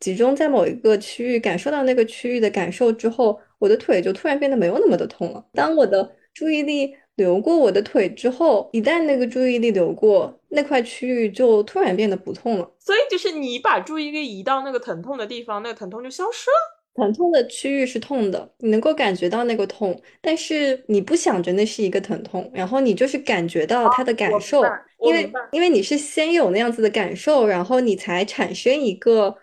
[0.00, 5.44] 集中在某一个区域，感受到那个区域的感受之后，我的腿就突然变得没有那么的痛了。
[5.52, 12.70] 当我的注意力流过我的腿之后，一旦那个注意力流过那块区域，就突然变得不痛了。
[12.78, 16.80] 所以就是你把注意力移到那个疼痛的地方，那个疼痛就消失了。
[16.94, 24.62] 疼痛的区域是痛的，你能够感觉到那个痛，但是你不想着那是一个疼痛，然后你就是感觉到它的感受，
[24.98, 29.34] 因为因为你是先有那样子的感受，然后你才产生一个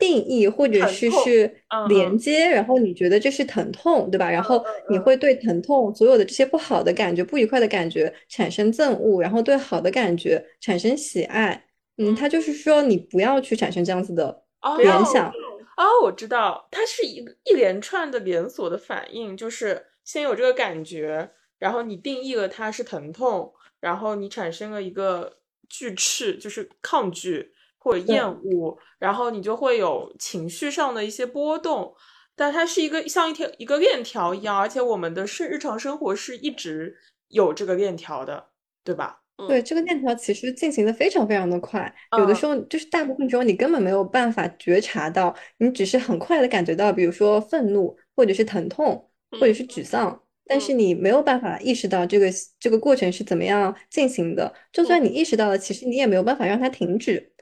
[0.00, 4.28] 定义或者是是连接，然后你觉得这是疼痛，对吧？
[4.28, 11.66] 然后你会对疼痛所有的这些不好的感觉、不愉快的感觉产生憎恶，然后对好的感觉产生喜爱。
[11.98, 15.30] 嗯，他就是说你不要去产生这样子的哦联想。
[15.76, 31.92] 哦，我知道，它是一个一连串的连锁的反应，就是先有这个感觉，然后你定义了它是疼痛，然后你产生了一个拒斥，就是抗拒或者厌恶，然后你就会有情绪上的一些波动。
[32.36, 36.96] 但它是一个像一条一个链条一样，而且我们的生日常生活是一直
[37.28, 38.46] 有这个链条的，
[38.82, 39.20] 对吧？
[39.48, 54.52] 对，这个链条其实进行的非常非常的快，有的嗯时候就是大部分时候你根本没有办法觉察到，你只是很快的感觉到，比如说愤怒，或者是疼痛，或者是沮丧，但是你没有办法意识到这个这个过程是怎么样进行的。
[54.72, 57.32] 就算你意识到了，其实你也没有办法让它停止。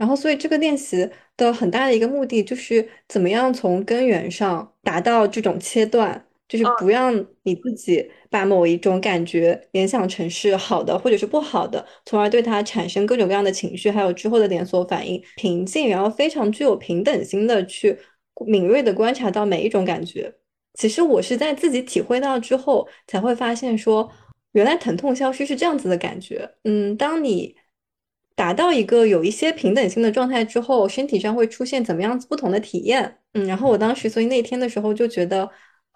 [0.00, 15.22] 然后，所以这个练习的很大的一个目的就是怎么样从根源上达到这种切断，就是不让你自己把某一种感觉联想成是好的或者是不好的，从而对它产生各种各样的情绪，还有之后的连锁反应。
[15.36, 17.98] 平静，然后非常具有平等心的去
[18.46, 20.34] 敏锐的观察到每一种感觉。
[20.78, 24.10] 其实我是在自己体会到之后，才会发现说，
[24.52, 26.50] 原来疼痛消失是这样子的感觉。
[26.64, 27.54] 嗯，当你
[28.34, 33.18] 达到一个有一些平等性的状态之后，身体上会出现怎么样子不同的体验。
[33.34, 35.48] 嗯，然后我当时所以那天的时候就觉得，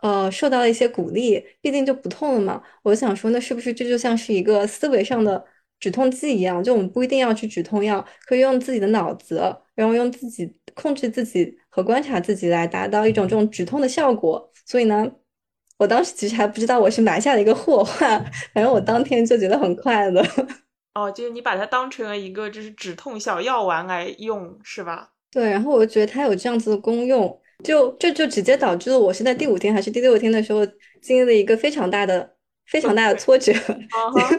[0.03, 2.63] 呃，受到了一些鼓励，毕竟就不痛了嘛。
[2.83, 5.43] 我想说，那是不是这就像是一个思维上的
[5.81, 6.63] 止痛剂一样？
[6.63, 9.41] 就我们不一定要去止痛药，可以用自己的脑子，
[9.75, 14.53] 然后用自己控制自己和观察自己来达到一种这种止痛的效果。
[14.67, 15.11] 所以呢，
[15.79, 20.23] 我当时其实还不知道我是埋下了一个祸患，反正我当天就觉得很快乐。
[20.95, 25.11] 哦，就是你把它当成了一个就是止痛小药丸来用，是吧？
[25.31, 30.65] 对，然后我就觉得它有这样子的功用，就这就直接导致了我是在第五天还是第六天的时候
[31.03, 33.53] 经历了一个非常大的、非常大的挫折。
[33.91, 34.39] 等会儿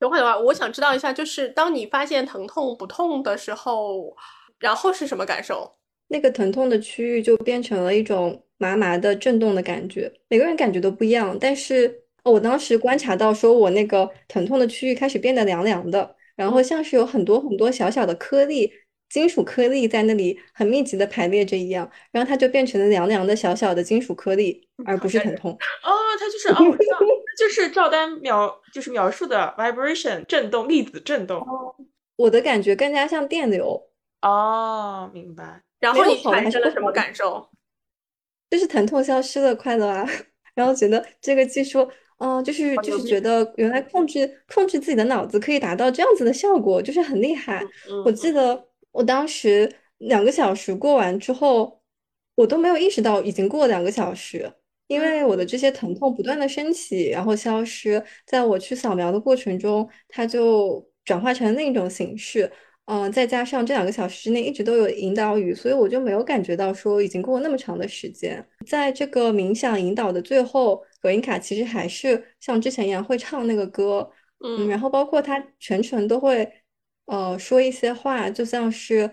[0.00, 4.16] 等会儿，我想知道一下，就是当你发现疼痛不痛的时候，
[4.58, 5.76] 然后是什么感受？
[6.08, 11.36] 那个疼痛的区域就变成了一种麻麻的震动的感觉，每个人感觉都不一样。
[11.40, 11.92] 但是哦
[12.30, 18.72] 我当时观察到，说我那个疼痛的区域开始变得凉凉的，然后像是有很多很多小小的颗粒。
[19.08, 25.50] 金属颗粒在那里很密集的排列着一样，然后它就变成了凉凉的小小的金属颗粒，而不是疼痛。
[25.50, 26.98] 哦，它就是哦，我知道
[27.38, 31.42] 就是赵丹描就是描述的 vibration 震动粒子震动。
[32.16, 33.82] 我的感觉更加像电流，
[34.20, 35.62] 哦，明白。
[35.80, 37.48] 然后你产生了什么感受？
[38.50, 40.06] 就是疼痛消失了，快乐啊！
[40.54, 47.64] 然后觉得这个技术，嗯、就是就是觉得原来控制控制自己的脑子可以达到这样子的效果，就是很厉害。
[47.88, 51.80] 嗯我记得我当时两个小时过完之后，
[52.34, 54.52] 我都没有意识到已经过了两个小时，
[54.86, 62.50] 因为我的这些疼痛不断的升起，然后消失，在我去扫描的过程中，它就转化成另一种形式。
[62.86, 68.42] 嗯，再加上这两个小时之内一直都有引导语，所以我就没有感觉到说已经过了那么长的时间。
[68.66, 74.10] 在这个冥想引导的最后，葛音卡其实还是像之前一样会唱那个歌，
[74.44, 76.50] 嗯，然后包括他全程都会
[77.06, 79.10] 呃说一些话，就像是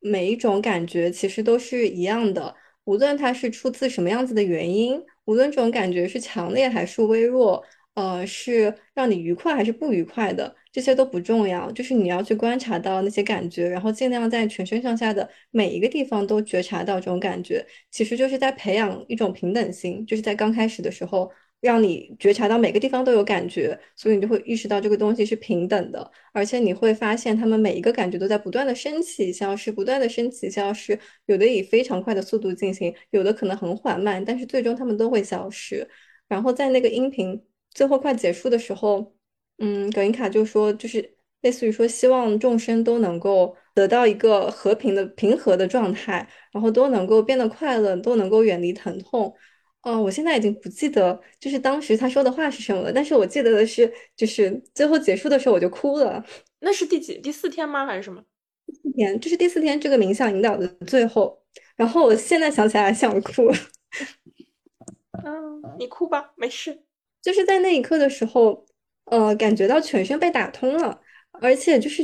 [0.00, 7.64] 每一种感觉其实都是一样的，无论它是出自什么样子的原因，无论这种感觉是强烈还是微弱，
[7.98, 11.70] 呃，是让你愉快还是不愉快的，这些都不重要。
[11.72, 21.30] 就是你要去观察到那些感觉，然后尽量在全身上下的每一个地方都觉察到这种感觉，其实就是在培养一种平等心，就是在刚开始的时候。
[21.60, 35.84] 让你觉察到每个地方都有感觉，所以你就会意识到这个东西是平等的，而且你会发现他们每一个感觉都在不断的升起、消失，不断的升起、消失，有的以非常快的速度进行，有的可能很缓慢，但是最终他们都会消失。
[36.28, 39.14] 然后在那个音频最后快结束的时候，
[39.58, 49.34] 嗯，葛音卡就说，就是类似于说，希望众生都能够得到一个和平的、平和的状态，然后都能够变得快乐，都能够远离疼痛。
[49.82, 56.22] 嗯，我现在已经不记得就是当时他说的话是什么了，但是我记得的是，就是最后结束的时候我就哭了。
[56.60, 57.18] 那是第几？
[57.20, 57.86] 第四天吗？
[57.86, 58.22] 还是什么？
[58.66, 61.40] 第四天，就是第四天这个冥想引导的最后。
[61.76, 63.50] 然后我现在想起来想哭。
[65.24, 66.82] 嗯，你哭吧，没事。
[67.28, 68.64] 就是在那一刻的时候，
[69.04, 70.98] 呃，感觉到全身被打通了，
[71.32, 72.02] 而且就是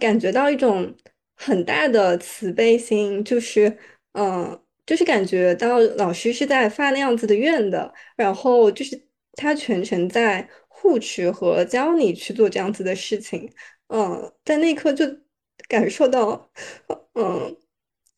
[0.00, 0.92] 感觉到一种
[1.36, 3.78] 很大的慈悲心，就是
[4.12, 4.60] 嗯。
[4.86, 9.00] 就是感觉到老师是在发那样子的愿的，然后就是
[9.32, 13.50] 他全程在护持和教你去做这样子的事情，
[13.88, 15.06] 嗯，在那一刻就
[15.68, 16.50] 感受到，
[17.14, 17.56] 嗯，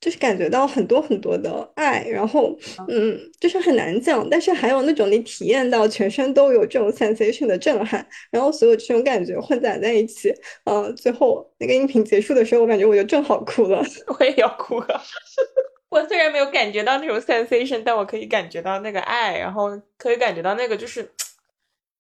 [0.01, 2.57] 就是感觉到很多很多的爱，然后
[2.89, 10.33] 嗯，就是很难讲，但是还有那种你体验到全身都有这种 sensation 的震撼，然后所有这种感觉混杂在一起，
[10.65, 13.83] 嗯，最后那个音频结束的时候，我感觉我就正好哭了，
[14.19, 15.03] 我也要哭了。
[15.89, 21.11] 我虽然没有感觉到那种 sensation，但我可以感觉到那个爱，然后可以感觉到那个就是，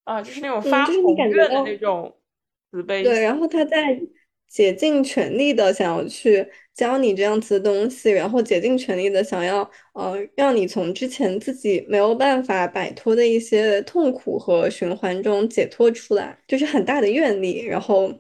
[0.05, 2.15] 啊，就是那种发红热的那种
[2.71, 3.03] 慈悲。
[3.03, 3.99] 对，然后他在
[4.49, 18.12] 竭尽全力的想要去教你这样子的东西，然后竭尽全力的想要，呃，让你从之前自己没有办法摆脱的一些痛苦和循环中解脱出来，就是很大的愿力，然后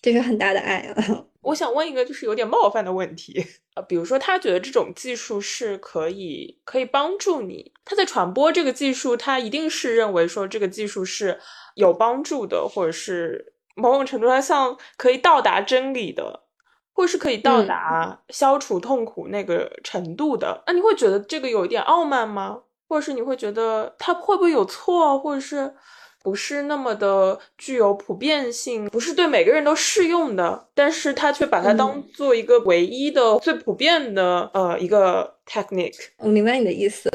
[0.00, 1.26] 这是很大的爱啊。
[1.42, 3.42] 我想问一个就是有点冒犯的问题
[3.74, 11.38] 呃，比如说他觉得这种技术是可以可以帮助你，他在传播这个技术，他一定是认为说这个技术是
[11.74, 16.47] 有帮助的，或者是某种程度上像可以到达真理的，
[16.98, 20.64] 或是可以到达消除痛苦那个程度的。
[20.66, 22.58] 那你会觉得这个有一点傲慢吗？
[22.88, 25.72] 或者是你会觉得他会不会有错，或者是？
[26.20, 35.96] 不是那么的具有普遍性，不是对每个人都适用的，但是他却把它当做一个唯一的、最普遍的呃一个 technique。
[36.18, 37.08] 我明白你的意思，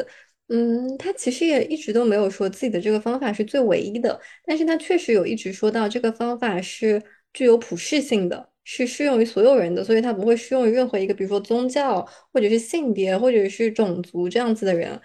[0.48, 7.00] 嗯，他其实也一直都没有说自己的这个方法是最唯一的，但是他确实有一直说到这个方法是
[7.34, 15.00] 具有普适性的，是适用于所有人的，所以它不会适用于任何一个，比如说宗教或者是性别或者是种族这样子的人。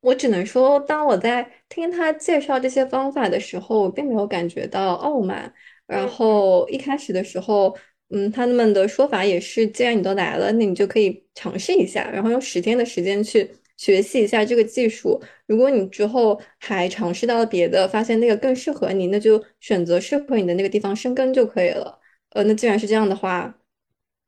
[0.00, 5.52] 我只能说，当我在听他介绍这些方法的时候，我并没有感觉到傲慢。
[5.86, 7.76] 然后一开始的时候，
[8.08, 15.20] 嗯，他们的说法也是，既然你都来了，那你就可以尝试一下，然后用十天的时间去学习一下这个技术。
[15.46, 21.99] 如果你之后还尝试到了别的，发现那个更适合你，那就选择适合你的那个地方生根就可以了。
[22.30, 23.58] 呃，那既然是这样的话，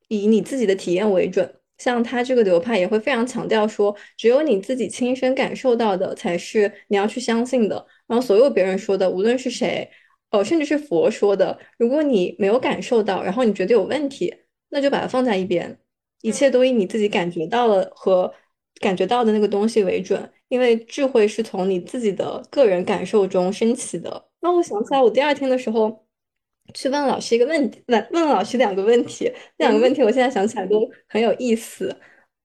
[0.07, 1.55] 以你自己的体验为准。
[1.79, 7.85] 像他这个流派也会非常强调说，只有你自己亲身感受到的才是你要去相信的。
[8.07, 9.89] 然后所有别人说的，无论是谁，
[10.29, 14.33] 哦，甚至是佛说的，如果你没有感受到，然后你觉得有问题，
[14.69, 15.77] 那就把它放在一边，
[16.21, 18.31] 一切都以你自己感觉到了和
[18.79, 20.31] 感觉到的那个东西为准。
[20.49, 24.29] 因为智慧是从你自己的个人感受中升起的。
[24.41, 26.05] 那我想起来，我第二天的时候。
[26.73, 29.25] 去问老师一个问题，问问老师两个问题，
[29.57, 31.95] 这两个问题我现在想起来都很有意思。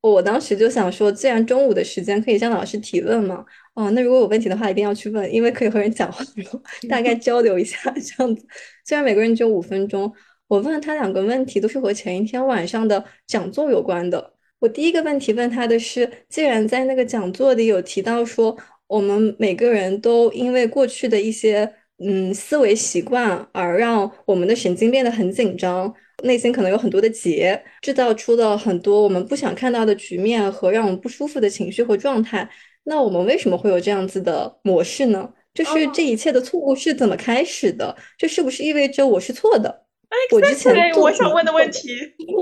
[0.01, 8.47] 我当时就想说，既然中午的时间可以向老师提问嘛，哦，那如果有问题的话，一定要去问，因为可以和人讲话，然后大概交流一下这样子。
[8.85, 10.13] 虽然每个人只有五分钟，
[10.47, 14.35] 我问他两个问题都是和前一天晚上的讲座有关的。
[14.61, 21.73] 我第一个问题问他的是，既然在那个讲座里有提到说，我们每个人都因为过去的一些。
[21.99, 25.93] 嗯，思维习惯而让我们的神经变得很紧张，
[26.23, 32.49] 内心可能有很多的结，制造出了很多我们不想看到的局面和让我们不舒服的情绪和状态。
[32.85, 35.29] 那我们为什么会有这样子的模式呢？
[35.53, 37.97] 就是这一切的错误是怎么开始的？
[38.17, 39.85] 这是不是意味着我是错的？
[40.33, 41.89] 我之前我想问的问题，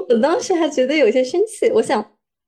[0.08, 1.70] 我当时还觉得有些生气。
[1.72, 2.04] 我想，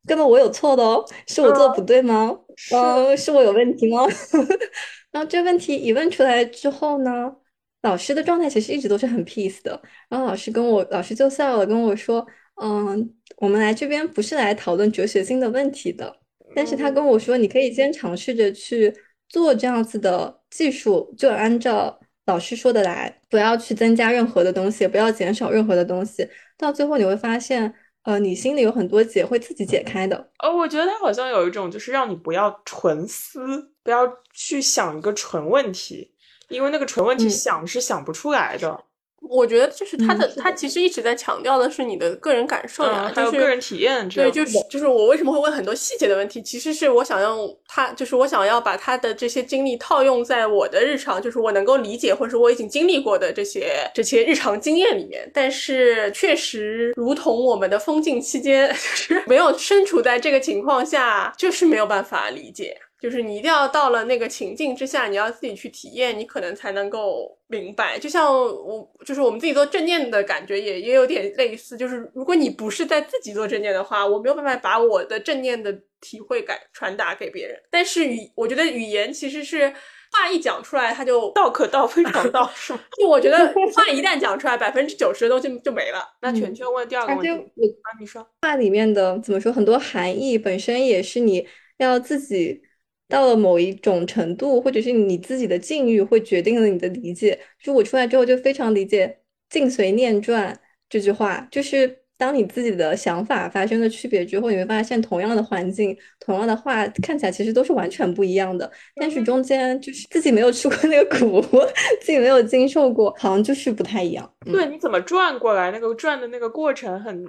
[0.06, 2.38] 根本我有错的哦，是我做的不对吗？
[2.72, 4.06] 嗯，是我有问题吗？
[5.10, 7.34] 然后这问题一问出来之后呢，
[7.82, 9.80] 老师的状态其实一直都是很 peace 的。
[10.08, 12.26] 然后老师跟我，老师就笑了，跟我说
[12.62, 16.20] ：“嗯，我们来这边不是来讨论哲学性的问题的。
[16.54, 18.92] 但是他嗯跟我说，你可以先尝试着去
[19.28, 26.28] 做这样子的技术，就按照老师说的来，不要去增加任何的东西，也不要减少任何的东西。
[26.56, 27.72] 到最后你会发现，
[28.08, 30.16] 呃，你心里有很多结会自己解开的。
[30.38, 36.10] 哦，我觉得他好像有一种，就是让你不要纯思，不要去想一个纯问题，
[36.48, 38.82] 因为那个纯问题嗯想是想不出来的。
[39.20, 55.30] 我觉得就是他的，嗯他其实一直在强调的是你的个人感受呀，嗯，还有就是个人体验这对，就是就是我为什么会问很多细节的问题，其实是我想用他，就是我想要把他的这些经历套用在我的日常，就是我能够理解或者是我已经经历过的这些这些日常经验里面。
[55.34, 58.68] 但是确实，如同我们的封禁期间，
[59.08, 62.76] 就是没有身处在这个情况下，就是没有办法理解。
[63.00, 67.98] 就是你一定要到了那个情境之下，你要自己去体验，你可能才能够明白。
[67.98, 71.76] 就像我，就是我们自己做正念的感觉也也有点类似。
[71.76, 77.56] 就是如果你不是在自己做正念的话，我没有办法把我的正念的体会感传达给别人。
[77.70, 79.72] 但是语，我觉得语言其实是
[80.10, 82.80] 话一讲出来，它就道可道非常道，是吗？
[82.98, 83.46] 就我觉得
[83.76, 86.02] 话一旦讲出来，百分之九十的东西就没了。
[86.20, 88.26] 那全圈问第二个问题我啊，你说。
[88.42, 91.46] 话里面的怎么说，很多含义本身也是你
[91.76, 92.60] 要自己
[93.08, 97.38] 到了某一种程度，或者是你自己的境遇，会决定了你的理解。
[97.58, 108.70] 就是我出来之后就非常理解“境随念转”这句话，就是当你自己的想法发生了区别之后，你会发现同样的环境、同样的话，看起来其实都是完全不一样的。
[108.96, 111.40] 但是中间就是自己没有吃过那个苦，
[112.02, 114.30] 自己没有经受过，好像就是不太一样。
[114.46, 115.70] 嗯对，你怎么转过来？
[115.70, 117.24] 那个转的那个过程很，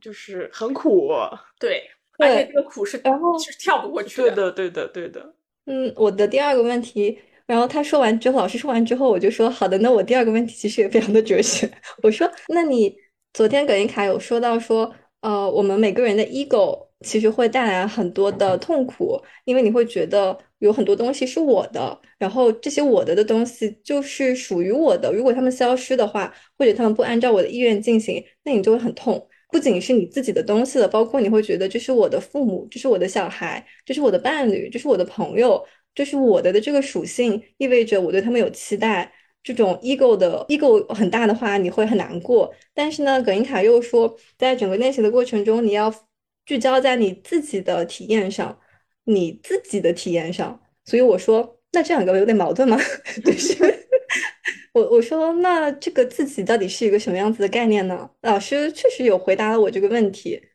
[0.00, 1.08] 就是很苦。
[1.58, 1.82] 对，对
[2.18, 5.34] 而且这个苦是然后是跳不过去对的，对的，对的。
[5.66, 11.70] 嗯，我的第二个问题，然后他说完之后，老师说完之后，我就说好的，那我第二个问题其实也非常的哲学。
[12.02, 12.94] 我说，那你
[13.32, 29.26] 昨天葛林卡有说到说，呃，我们每个人的 ego 其实会带来很多的痛苦，因为你会觉得有很多东西是我的，然后这些我的的东西就是属于我的，如果他们消失的话，或者他们不按照我的意愿进行，那你就会很痛。
[29.54, 39.12] 不仅是你自己的东西了，包括你会觉得这是我的父母，这是我的小孩，这是我的伴侣，这是我的朋友，这是我的的这个属性，意味着我对他们有期待。
[39.44, 42.52] 这种 ego 的 ego 很大的话，你会很难过。
[42.74, 45.94] 但是呢，葛英卡又说，在整个练习的过程中，你要
[46.44, 48.58] 聚焦在你自己的体验上，
[49.04, 50.60] 你自己的体验上。
[50.84, 52.76] 所以我说，那这两个有点矛盾吗？
[53.24, 53.73] 就是
[54.74, 58.10] 我我说，那这个自己到底是一个什么样子的概念呢？
[58.22, 60.48] 老师确实有回答了我这个问题，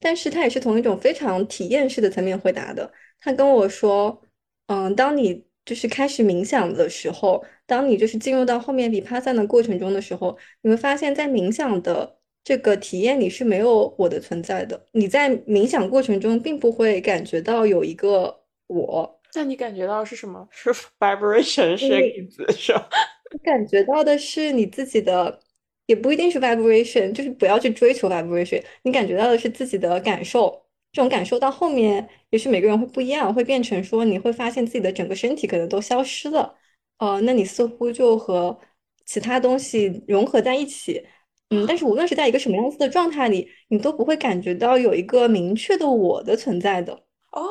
[0.00, 2.92] 但是他也是从一种非常体验式的层面回答的。
[3.20, 4.20] 他跟我说，
[4.66, 14.84] 嗯，当你就是开始冥想的时候，当你就是进入到后面比帕散的过程中的时候，你会发现在冥想的这个体验里是没有我的存在的。
[14.90, 20.48] 你在冥想过程中并不会感觉到有一个我，那你感觉到是什么？
[20.50, 22.88] 是 vibration，是个意思，是吧？
[23.32, 25.40] 你感觉到的是你自己的，
[25.86, 28.62] 也不一定是 vibration，就是不要去追求 vibration。
[28.82, 36.54] 你感觉到的是自己的感受，这种感受到后面，也许每个人会不一样，会变成说你会发现自己的整个身体可能都消失了，
[36.98, 38.58] 呃，那你似乎就和
[39.04, 41.06] 其他东西融合在一起。
[41.50, 46.92] 嗯，但是无论是在一个什么样子的状态里，你都不会感觉到有一个明确的我的存在的。
[47.32, 47.44] 哦，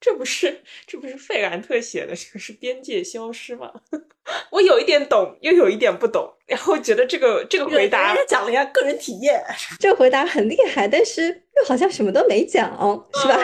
[0.00, 3.70] 这不是这不是费兰特写的，这个是边界消失吗？
[4.50, 9.42] 我有一点懂，又有一点不懂，然后觉得这个这个回答讲了一下个人体验，
[9.78, 12.70] 这个回答很厉害，但是又好像什么都没讲，
[13.14, 13.38] 是吧？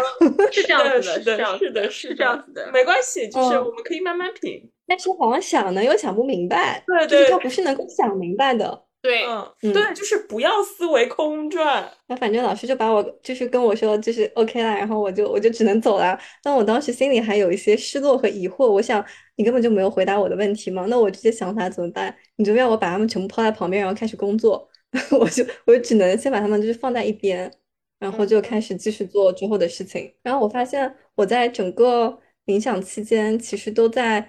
[0.50, 2.70] 是这样子是的，这样的，是的，是这样子的。
[2.72, 4.70] 没关系，就是嗯我们可以慢慢品。
[4.86, 8.85] 但是好像想呢又想不明白，对对就是他不是能够想明白的。
[9.06, 11.88] 对，嗯，嗯对，就是不要思维空转。
[12.08, 16.18] 那反正老师就把我就是跟我说就是 OK 啦，然后我就我就只能走了。
[16.42, 19.04] 但我当时心里还有一些失落和疑惑，我想
[19.36, 22.12] 你根本就没有回答我的问题嘛，那我这些想法怎么办？
[22.34, 24.68] 你就要我把他们全部抛在旁边，然后开始工作，
[25.20, 27.48] 我就我就只能先把他们就是放在一边，
[28.00, 30.12] 然后就开始继续做之后的事情。
[30.24, 34.28] 然后我发现我在整个冥想期间，其实都在。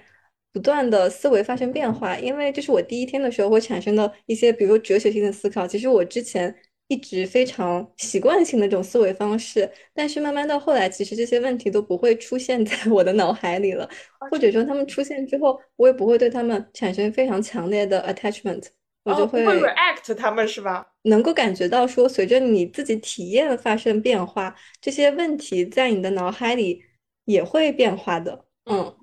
[0.53, 5.67] 不断的思维发生变化，因为这是我第一天的时候会产生的一些，比如说哲学性的思考。
[5.67, 6.55] 其实我之前
[6.87, 13.87] 一直非常习惯性的这种思维方式，但是慢慢到后来，其实这些问题都不会出现在我的脑海里了，
[14.31, 18.63] 或者说他们出现之后，我也不会对他们产生非常强烈的 attachment，
[19.03, 20.87] 我就哦、会 react 他们是吧？
[21.03, 26.81] 能够感觉到说，随着你自己体验发生变化，这些问题在你的脑海里
[27.25, 28.45] 也会变化的。
[28.65, 28.95] 嗯。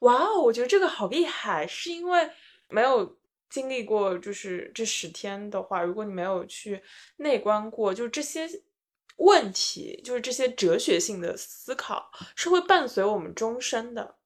[0.00, 2.28] 哇哦，我觉得这个好厉害，是因为
[2.68, 3.16] 没有
[3.48, 6.82] 经历过就是这十天的话，如果你没有去
[7.16, 8.48] 内观过，就是这些
[9.16, 14.16] 问题，就是这些哲学性的思考，是会伴随我们终身的。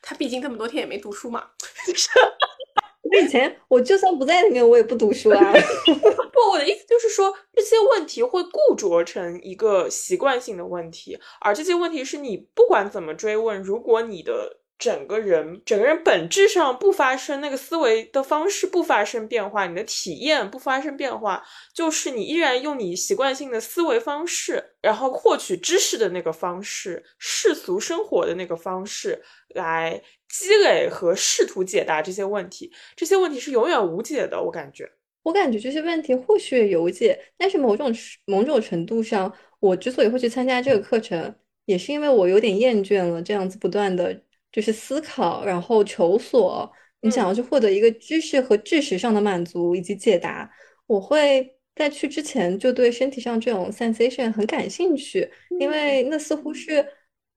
[0.00, 1.50] 他毕竟这么多天也没读书嘛。
[3.02, 5.40] 我以前我就算不在里面，我也不读书啊。
[6.32, 29.22] 不，我的意思就是说，这些问题会固着成一个习惯性的问题，而这些问题是你不管怎么追问，如果你的整个人整个人本质上不发生那个思维的方式不发生变化，你的体验不发生变化，就是你依然用你习惯性的思维方式，然后获取知识的那个方式，世俗生活的那个方式
[29.54, 34.42] 来积累和试图解答这些问题，这些问题是永远无解的。
[34.42, 34.90] 我感觉，
[35.22, 37.94] 我感觉这些问题或许有解，但是某种
[38.26, 44.20] 某种程度上，我之所以会去参加这个课程，也是因为我有点厌倦了这样子不断的。
[44.54, 50.48] 就是思考，然后求索，你想要去获得一个知识和知识上的满足以及解答。
[50.86, 55.28] 我会在去之前就对身体上这种 sensation 很感兴趣，
[55.58, 56.86] 因为那似乎是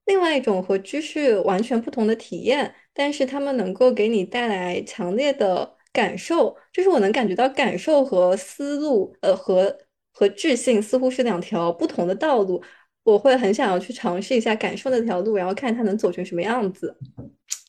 [0.05, 6.55] 另外一种和知识完全不同的体验，但是他们能够给你带来强烈的感受。
[6.71, 9.75] 就是我能感觉到感受和思路，呃，和
[10.11, 12.63] 和智性似乎是两条不同的道路。
[13.07, 16.93] 我会很想要去尝试一下感受那条路，然后看它能走成什么样子。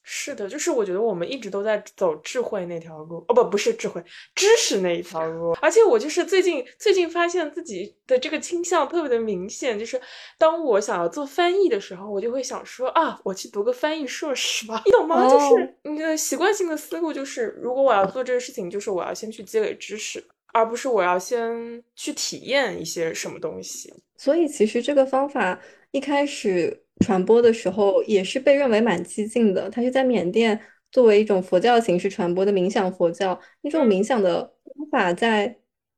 [0.02, 4.02] 是的，就是我觉得我们一直都在走智慧那条路，哦不，不是智慧，
[4.34, 5.52] 知识那一条路。
[5.60, 10.00] 而且我就是最近最近发现自己的这个倾向特别的明显，就是
[10.38, 15.30] 当我想要做翻译的时候，我就会想说啊，我去读个翻译硕士吧， 你懂吗？
[15.30, 20.24] 就是你的习惯性的思路就是，如果我要做这个事情，就是我要先去积累知识。
[20.52, 29.70] 而不是我要先去体验一些什么东西，所以其实这个方法一开始传播的时候也是被认为蛮激进的。
[29.70, 30.58] 它是在缅甸
[30.90, 33.38] 作为一种佛教形式传播的冥想佛教。
[33.60, 34.42] 那种冥想的
[34.74, 35.54] 方法，在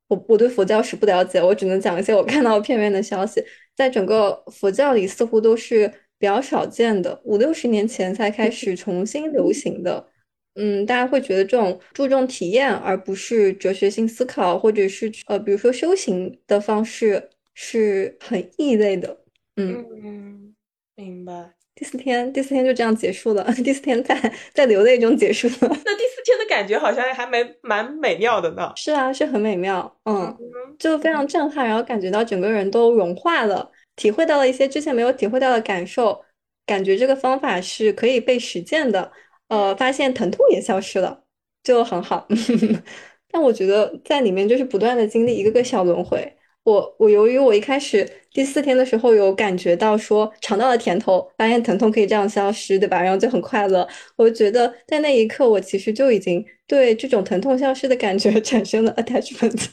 [0.07, 3.43] 我我对佛教史不了解，我只能讲一些我看到片面的消息。
[3.75, 5.87] 在整个佛教里，似乎都是
[6.19, 10.10] 比较少见的，五六十年前才开始重新流行的。
[10.55, 19.17] 嗯，大家会觉得这种注重体验而不是哲学性思考，或者是呃，比如说修行的方式是很异类的。
[19.55, 20.53] 嗯，
[20.95, 21.53] 明白。
[21.73, 23.43] 第四天，第四天就这样结束了。
[23.63, 25.55] 第四天在在流泪中结束了。
[25.61, 28.71] 那第四天的感觉好像还没蛮美妙的呢。
[28.75, 29.97] 是啊，是很美妙。
[30.03, 30.37] 嗯，
[30.77, 36.23] 就非常震撼，然后感觉到整个人都融化了，体会到了一些之前没有体会到的感受，
[36.65, 39.11] 感觉这个方法是可以被实践的。
[39.51, 41.23] 呃，发现疼痛也消失了，
[41.61, 42.25] 就很好。
[43.29, 46.37] 但我觉得在里面就是不断的经历一个个小轮回。
[46.63, 53.01] 我我由于我一开始第四天的时候有感觉到说尝到了甜头，发现疼痛可以这样消失，对吧？
[53.01, 53.85] 然后就很快乐。
[54.15, 59.65] 我觉得在那一刻，我其实就已经对这种疼痛消失的感觉 产生了 attachment，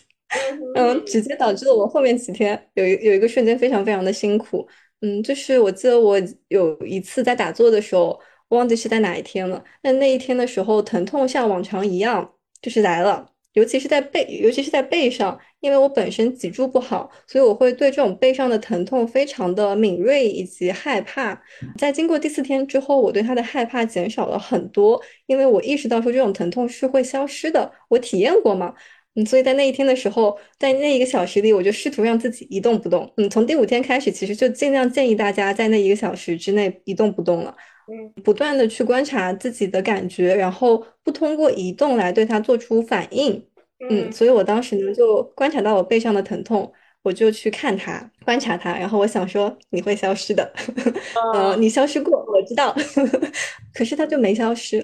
[0.74, 4.66] 嗯，直接导致了我后面几天有一有一个瞬间非常非常的辛苦。
[5.02, 8.18] 嗯，就是我记得我有一次在打坐的时候。
[8.48, 9.62] 忘记是在哪一天了。
[9.82, 13.30] 但那一天的时候，疼痛像往常一样，就是来了。
[13.54, 21.42] 尤其是在背，尤其是在背上，因为我本身脊柱不好，所以我会对这种背上的疼痛非常的敏锐以及害怕。
[21.76, 27.72] 在经过第四天之后，我对它的害怕减少了很多，因为我意识到说这种疼痛是会消失的。
[27.88, 28.72] 我体验过嘛，
[29.16, 33.12] 嗯，所以在那一天的时候，在那一个小时里，我就试图让自己一动不动。
[33.16, 37.56] 嗯，从第五天开始，其实就尽量建议大家在那一个小时之内一动不动了。
[37.90, 43.42] 嗯，不断的去观察自己的感觉，然后不通过移动来对它做出反应。
[43.88, 46.70] 嗯，所以我当时呢就观察到我背上的疼痛，
[47.02, 50.52] 我就去看它，观察它，然后我想说你会消失的，
[51.32, 52.76] 呃，你消失过，我知道，
[53.72, 54.80] 可是它就没消失。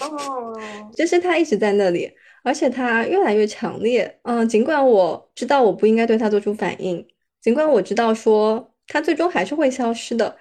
[0.00, 0.52] 哦，
[0.94, 4.18] 就是它一直在那里，而且它越来越强烈。
[4.24, 7.06] 嗯，尽管我知道我不应该对它做出反应，
[7.40, 10.36] 尽管我知道说它最终还是会消失的。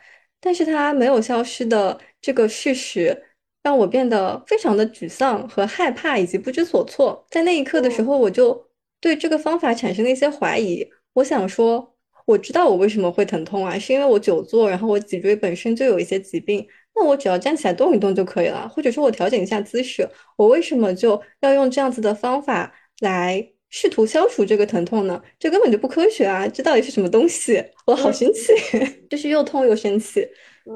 [0.45, 3.23] 但是它没有消失的这个事实，
[3.63, 7.25] 让我变得非常的沮丧和害怕，以及不知所措。
[7.29, 8.67] 在那一刻的时候，我就
[8.99, 10.85] 对这个方法产生了一些怀疑。
[11.13, 16.67] 我想说，我知道我为什么会疼痛啊，是因为我久坐，然后我脊椎本身就有一些疾病。
[16.93, 20.05] 那我只要站起来动一动就可以了，或者说我调整一下姿势。
[20.35, 23.52] 我为什么就要用这样子的方法来？
[23.75, 25.19] 试图消除这个疼痛呢？
[25.39, 26.47] 这根本就不科学啊！
[26.47, 27.59] 这到底是什么东西？
[27.87, 28.53] 我好生气，
[29.09, 30.23] 就是又痛又生气。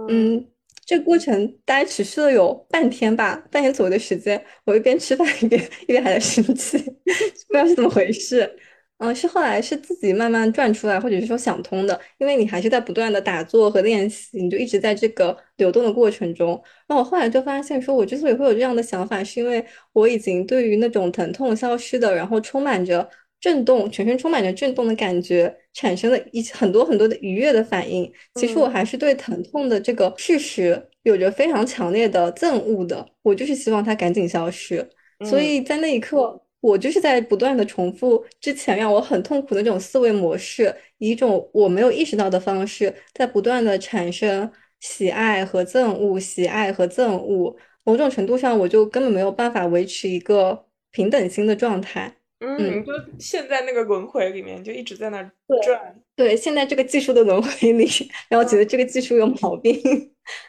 [0.09, 0.43] 嗯，
[0.83, 4.43] 这个过程大概持续了有半天吧，半天左右的时间。
[4.65, 6.79] 我一边吃饭一边一边还在生气，
[7.47, 8.51] 不知道是怎么回事。
[8.99, 16.59] 嗯，是后来是自己慢慢转出来，或者是说想通的，因为你还是在不断的打坐和练习，你就一直在这个流动的过程中。
[16.87, 23.07] 那我后来就发现，说我之所以会有这样的想法，是因为我已经对于那种疼痛消失的，然后充满着
[23.39, 28.11] 震动，全身充满着震动的感觉，产生了一很多很多的愉悦的反应。
[28.33, 34.89] 其实我还是对疼痛的这个事实有着非常强烈的憎恶的，我就是希望它赶紧消失。
[35.23, 36.41] 所以在那一刻。
[36.67, 44.51] 我就是在不断的重复之前让我很痛苦的那种思维模式，以一种我没有意识到的方式，在不断的产生
[44.81, 47.55] 喜爱和憎恶，喜爱和憎恶。
[47.85, 52.16] 某种程度上，我就根本没有办法维持一个平等心的状态。
[52.39, 55.23] 嗯，就陷在那个轮回里面，就一直在那
[55.65, 55.95] 转。
[56.15, 57.87] 对，现在这个技术的轮回里，
[58.29, 59.73] 然后觉得这个技术有毛病。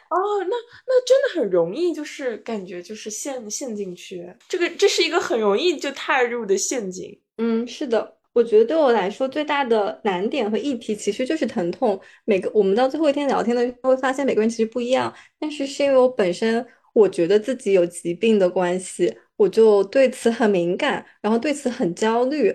[0.09, 4.31] 哦，那那真的很容易，就是感觉就是陷陷进去。
[4.47, 7.19] 这个这是一个很容易就踏入的陷阱。
[7.37, 11.99] 嗯，是的，我觉得对我来说最大的难点和议题其实就是疼痛。
[12.25, 16.63] 每个我们到最后一天聊天的时候，会发现每个人其实不一样，但是是因为我本身
[16.93, 19.15] 我觉得自己有疾病的关系。
[19.39, 22.53] 我就对此很敏感，然后对此很焦虑，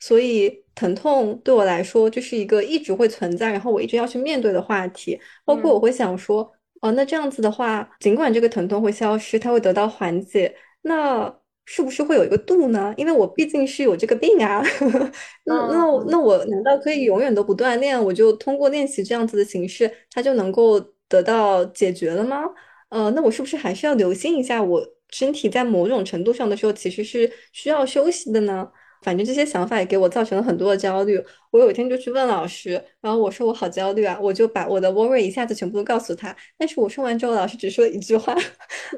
[0.00, 5.18] 所以疼痛对我来说就是一个一直会存在，然后我一直要去面对的话题。
[5.46, 11.34] 包括我会想说，哦，那这样子的话，尽管这个疼痛会消失，它会得到缓解，那
[11.64, 12.92] 是不是会有一个度呢？
[12.98, 14.62] 因为我毕竟是有这个病啊。
[15.46, 17.98] 那那那我难道可以永远都不锻炼？
[18.04, 20.78] 我就通过练习这样子的形式，它就能够
[21.08, 22.42] 得到解决了吗？
[22.90, 24.95] 呃，那我是不是还是要留心一下我？
[25.16, 28.68] 身体在某种程度上的时候，其实是需要休息的呢。
[29.02, 31.22] 反正这些想法也给我造成了很多的焦虑。
[31.50, 36.36] 我有一天就去问老师，然后我说我好焦虑啊，我就把我的 worry 一下子全部都告诉他。
[36.58, 38.36] 但是我说完之后，老师只说了一句话，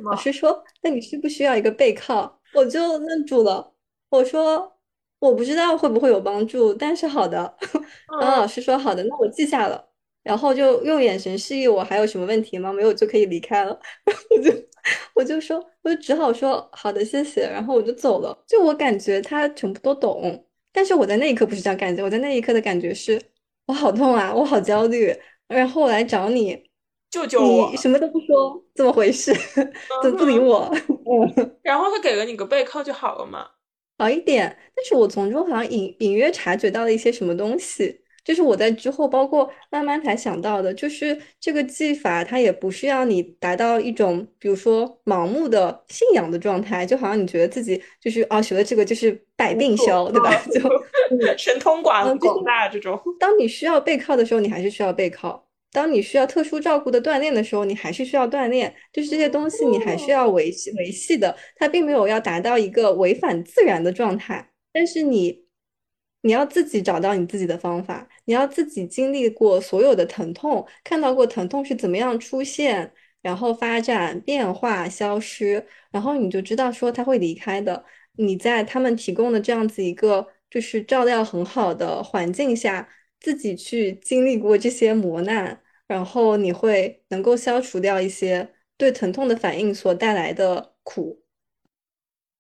[0.02, 3.74] 老师说：“那你需不需要一个背靠？”我就愣住了。
[4.08, 4.72] 我说
[5.20, 7.56] ：“我不知道会不会有帮助，但是好的。
[8.20, 9.87] ”然后老师说：“好的，那我记下了。”
[10.28, 12.70] 然后就用眼神示意我还有什么问题吗？
[12.70, 13.80] 没有就可以离开了。
[14.28, 14.52] 我就
[15.14, 17.48] 我就说，我就只好说好的，谢谢。
[17.48, 18.44] 然后我就走了。
[18.46, 22.02] 就我感觉他全部都懂，但是我在那一刻不是这样感觉。
[22.04, 23.18] 我在那一刻的感觉是，
[23.64, 25.16] 我好痛啊，我好焦虑。
[25.46, 26.62] 然后我来找你，
[27.10, 27.70] 救救我！
[27.70, 29.32] 你什么都不说，怎么回事？
[30.04, 30.70] 怎么不理我？
[31.64, 33.48] 然后他给了你个背靠就好了嘛，
[33.96, 34.54] 好一点。
[34.76, 38.02] 但是我从中好像隐隐约察觉到了一些什么东西。
[38.28, 50.30] 就是我在之后，包括慢慢才想到的，就是这个技法，它也不是要你达到一种，比如说盲目的信仰的状态，就好像你觉得自己就是啊，学了这个就是百病消，对吧？
[50.52, 50.60] 就
[51.38, 53.00] 神通广广大这种。
[53.18, 58.74] 当你需要背靠的时候，你还是需要背靠；当你需要特殊照顾的锻炼的时候，你还是需要锻炼。
[58.92, 61.34] 就是这些东西，你还是要维系维系的。
[61.56, 65.47] 它并没有要达到一个违反自然的状态，但是你。
[66.28, 77.82] 你要自己找到你自己的方法，你要自己经历过所有的疼痛，看到过疼痛是怎么样出现，然后发展、变化、消失，然后你就知道说他会离开的。
[78.16, 82.86] 你在他们提供的这样子一个就是照料很好的环境下，
[83.20, 91.22] 自己去经历过这些磨难，然后你会能够消除掉一些对疼痛的反应所带来的苦。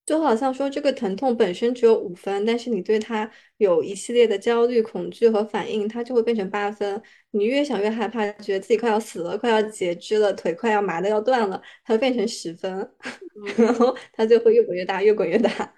[0.08, 7.02] 就好像说这个疼痛本身只有五分，但是你对它有一系列的焦虑、恐惧和反应，它就会变成八分。
[7.32, 12.90] 你越想越害怕，觉得自己快要死了，快要截肢了，腿快要麻的要断了，它会变成十分，
[13.58, 15.74] 然后它就会越滚越大，越滚越大。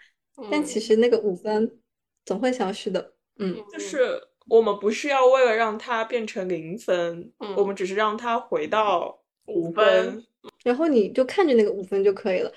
[0.49, 1.69] 但其实那个五分
[2.25, 3.15] 总会消失的。
[3.41, 4.17] 嗯，就是
[4.49, 10.25] 我们不是要为了让它变成零分，我们只是让它回到五分，
[10.63, 12.53] 然后你就看着那个五分就可以了。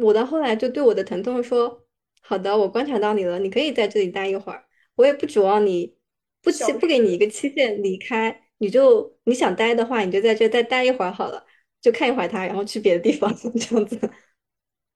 [0.00, 1.84] 我到后来就对我的疼痛说
[2.22, 4.64] ：“好的，我观察到你了，你可以在这里待一会儿。
[4.96, 5.96] 我也不指望你
[6.42, 11.46] 不期不给你一个期限离开，你就你想待的话，你就在这再待一会儿好了，
[11.80, 13.98] 就看一会儿他，然后去别的地方 这样子。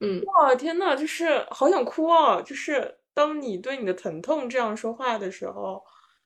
[0.00, 2.42] 嗯，哇，天呐，就是好想哭哦！
[2.44, 5.82] 就是当你对你的疼痛这样说话的时候，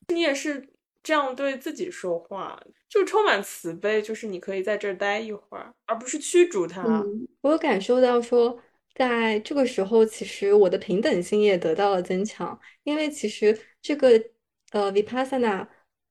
[0.08, 0.68] 你也是
[1.02, 4.02] 这样对自己说话，就充满慈悲。
[4.02, 7.04] 就是你可以在这儿待一会儿，而不是驱逐他。
[7.42, 8.58] 我有感受到说。
[8.98, 14.10] 在这个时候，其实我的平等性也得到了增强，因为其实这个
[14.72, 15.68] 呃 vipassana，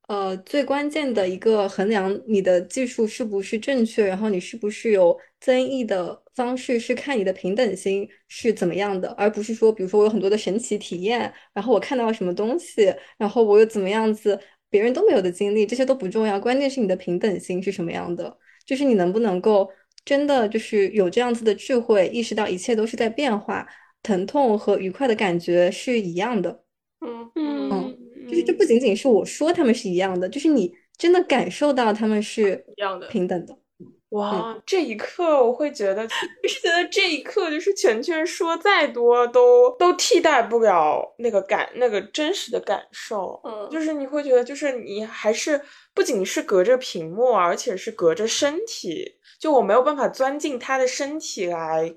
[0.07, 19.69] 呃最关键的一个衡量你的技术是不是正确，然后你是不是有增益的方式，是看你的平等心是怎么样的，而不是说，比如说我有很多的神奇体验，然后我看到了什么东西，然后我又怎么样子，别人都没有的经历，这些都不重要，关键是你的平等心是什么样的，就是你能不能够。
[20.07, 23.67] 真的就是有这样子的智慧，意识到一切都是在变化，
[24.01, 26.63] 疼痛和愉快的感觉是一样的。
[27.05, 33.57] 嗯嗯，就是这不仅仅是我说他们是一样的，就是你真的感受到他们是一样的平等的。
[34.11, 36.07] 哇，这一刻我会觉得，
[36.41, 43.41] 就是觉得这一刻就是全全说再多都都替代不了那个感那个真实的感受。
[43.43, 45.59] 嗯就是你会觉得，就是你还是
[45.93, 51.95] 不仅是隔着屏幕，而且是隔着身体，就我没有办法钻进他的身体来。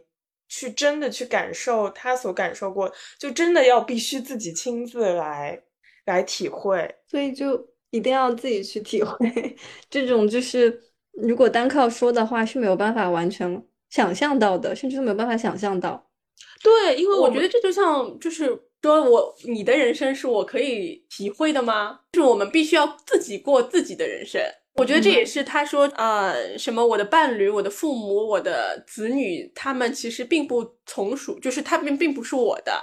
[0.53, 5.62] 去真的去感受他所感受过，就真的要必须自己亲自来
[6.07, 6.93] 来体会。
[7.07, 9.16] 所以就一定要自己去体会，
[9.88, 10.82] 这种就是
[11.12, 16.11] 如果单靠说的话是没有办法完全想象到的，甚至都没有办法想象到。
[16.64, 18.47] 对，因为我觉得这就像就是
[18.82, 22.01] 说我你的人生是我可以体会的吗？
[22.11, 24.43] 就是我们必须要自己过自己的人生。
[24.75, 32.81] 我觉得这也是他说，呃，什么我的伴侣、我的父母、我的子女，他们其实并不从属，就是他们并不是我的，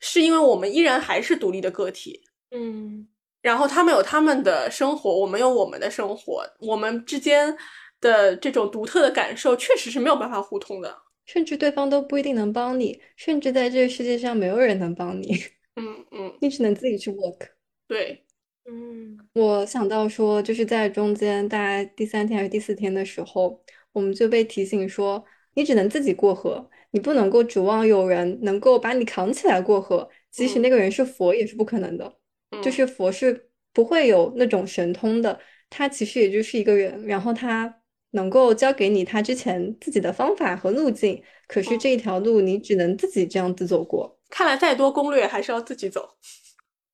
[0.00, 2.20] 是因为我们依然还是独立的个体。
[2.50, 3.08] 嗯，
[3.40, 7.56] 然后他们有他们的生活，我们有我们的生活，我们之间
[8.00, 10.94] 的这种独特的感受，确实是没有办法互通的。
[11.26, 15.34] 甚至对方都不一定能帮你，甚至在这个世界上没有人能帮你，
[15.76, 17.48] 嗯嗯， 你只能自己去 work。
[17.86, 18.24] 对，
[18.70, 23.58] 嗯我想到说，就是在中间大概第三天还是第四天的时候，
[23.92, 32.16] 我们就被提醒说，你只能自己过河，你不能够指望有人能够把你扛起来过河，即使嗯那个人是佛也是不可能的。
[32.62, 35.38] 就嗯是佛是不会有那种神通的，
[35.70, 44.18] 他其实也就是一个人，然后他能够教给你他之前自己的方法和路径，可是这一条路你只能自己这样子走过。
[44.30, 46.16] 看来再多攻略还是要自己走。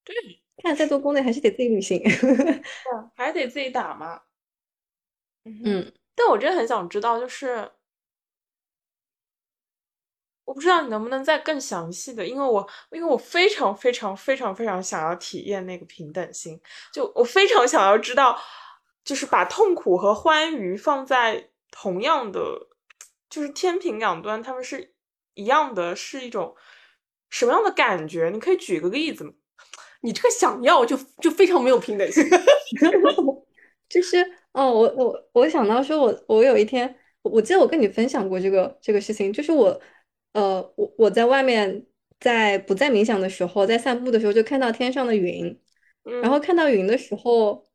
[0.64, 2.02] 看再多攻略还是得自己旅行。
[3.14, 4.22] 还是得自己打嘛。
[5.44, 7.70] 嗯，但我真的很想知道，就是
[10.46, 16.58] 我不知道你能不能再更详细的，因为我因为我非常非常非常非常想要体验那个平等心，
[16.92, 18.38] 就我非常想要知道，
[19.04, 22.68] 就是把痛苦和欢愉放在同样的，
[23.28, 24.94] 就是天平两端，他们是
[25.34, 26.56] 一样的，是一种
[27.28, 28.30] 什么样的感觉？
[28.30, 29.32] 你可以举个例子吗？
[30.04, 32.22] 你这个想要就就非常没有平等性。
[33.88, 34.18] 就是
[34.52, 39.80] 哦，我我我想到说我，我有一天，我我记得我跟你分享过这个这个事情，就是我
[40.32, 41.86] 呃，我我在外面
[42.20, 45.58] 在不在冥想的时候，在散步的时候，就看到天上的云，
[46.22, 47.66] 然后看到云的时候，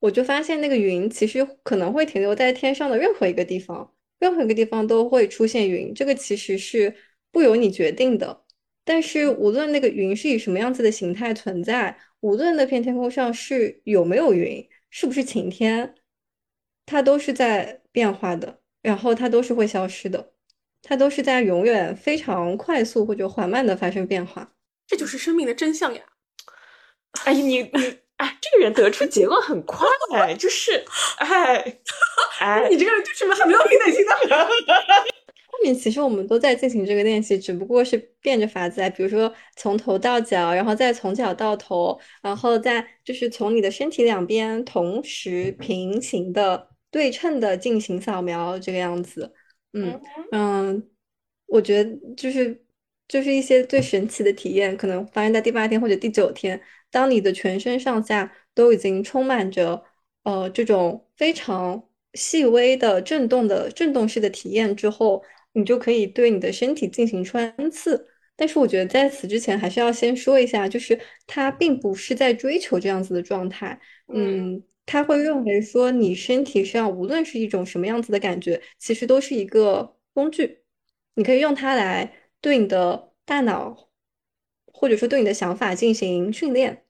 [0.00, 6.94] 我就发现那个云其实可能会停留在天上的任何一个地方，任何一个地方都会出现云，这个其实是
[7.30, 8.41] 不由你决定的。
[8.84, 15.94] 但是无论那个云是以什么样子的形态存在，无论那片天空上是有没有云，是不是晴天，
[16.86, 20.32] 它都是在变化的，然后它都是会消失的，
[20.82, 24.52] 它都是在永远非常快速或者缓慢的发生变化。
[24.86, 26.02] 这就是生命的真相呀！
[27.24, 27.62] 哎，你你
[28.18, 29.86] 哎，这个人得出结论很快，
[30.34, 30.84] 就是
[31.18, 31.80] 哎
[32.40, 34.14] 哎，你这个人就是很没有平等心的。
[35.54, 49.32] 后面其实我们都在进行这个练习，只不过是变着法子来，比如说从头到脚，然后再从脚到头，然后再就是从你的身体两边同时平行的对称的进行扫描，这个样子。
[49.74, 50.00] 嗯
[50.32, 50.90] 嗯，
[51.46, 52.64] 我觉得就是
[53.06, 59.84] 就是一些最神奇的体验，可能发生在第八天或者第九天，当你的全身上下都已经充满着
[60.22, 65.22] 呃这种非常细微的震动的震动式的体验之后。
[65.52, 73.78] 你就可以对你的身体进行穿刺，但是我觉得在此之前还是要先说一下，就是他并不是在追求这样子的状态，
[74.08, 80.62] 嗯，他会认为说你身体上无论是一种什么样子的感觉，其实都是一个工具，
[81.14, 83.90] 你可以用它来对你的大脑
[84.66, 86.84] 或者说对你的想法进行训练，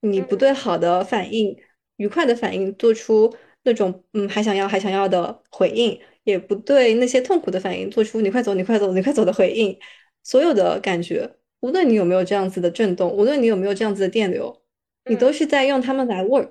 [0.00, 1.56] 你不对好的反应、
[1.96, 5.98] 愉快的反应做出那种嗯还想要还想要的回应。
[6.28, 9.76] 也不对那些痛苦的反应做出“你快走，你快走，你快走”的回应。
[10.22, 11.28] 所有的感觉，
[11.60, 14.54] 无论你有没有这样子的震动，无论你有没有这样子的电流，
[15.06, 16.50] 你都是在用它们来 work。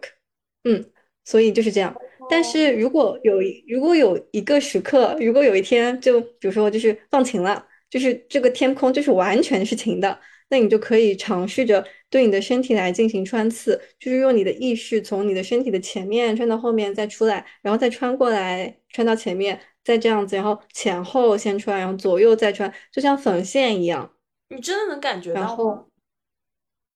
[0.64, 0.84] 嗯，
[1.24, 1.96] 所以就是这样。
[2.30, 10.20] 但是如果有如果有一个时刻，如果有一天，就比如说就是放晴了，就是这个天空就是完全是晴的，
[10.50, 18.78] 那你就可以尝试着对你的身体来进行穿刺，就是用你的意识从你的身体的前面穿到后面再出来，然后再穿过来。
[18.90, 24.12] 穿到前面，再这样子，然后前后先穿，然后左右再穿，就像缝线一样。
[24.50, 25.88] 你真的能感觉到然后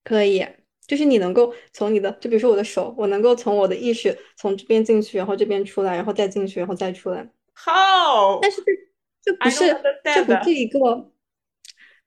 [0.03, 0.43] 可以，
[0.87, 7.29] 就是你能够从你的，就比如说我的手，我能够从我的意识从这边进去，然后这边出来，然后再进去，然后再出来。
[7.53, 8.63] 好，但是
[9.21, 11.10] 这这不是这不是一个，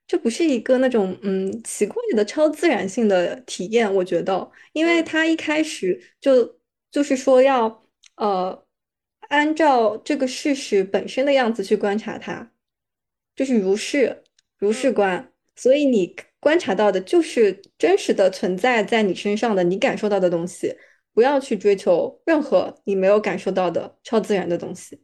[0.07, 6.59] 这不是一个那种嗯奇怪的超自然性的体验，我觉得，因为他一开始就
[6.91, 7.83] 就是说要
[8.17, 8.65] 呃
[9.29, 12.51] 按照这个事实本身的样子去观察它，
[13.35, 14.23] 就是如是
[14.59, 20.71] 如是观，所以你观察到的就是真实的存在在你身上的你感受到的东西，
[21.15, 25.01] 不要去追求任何你没有感受到的超自然的东西。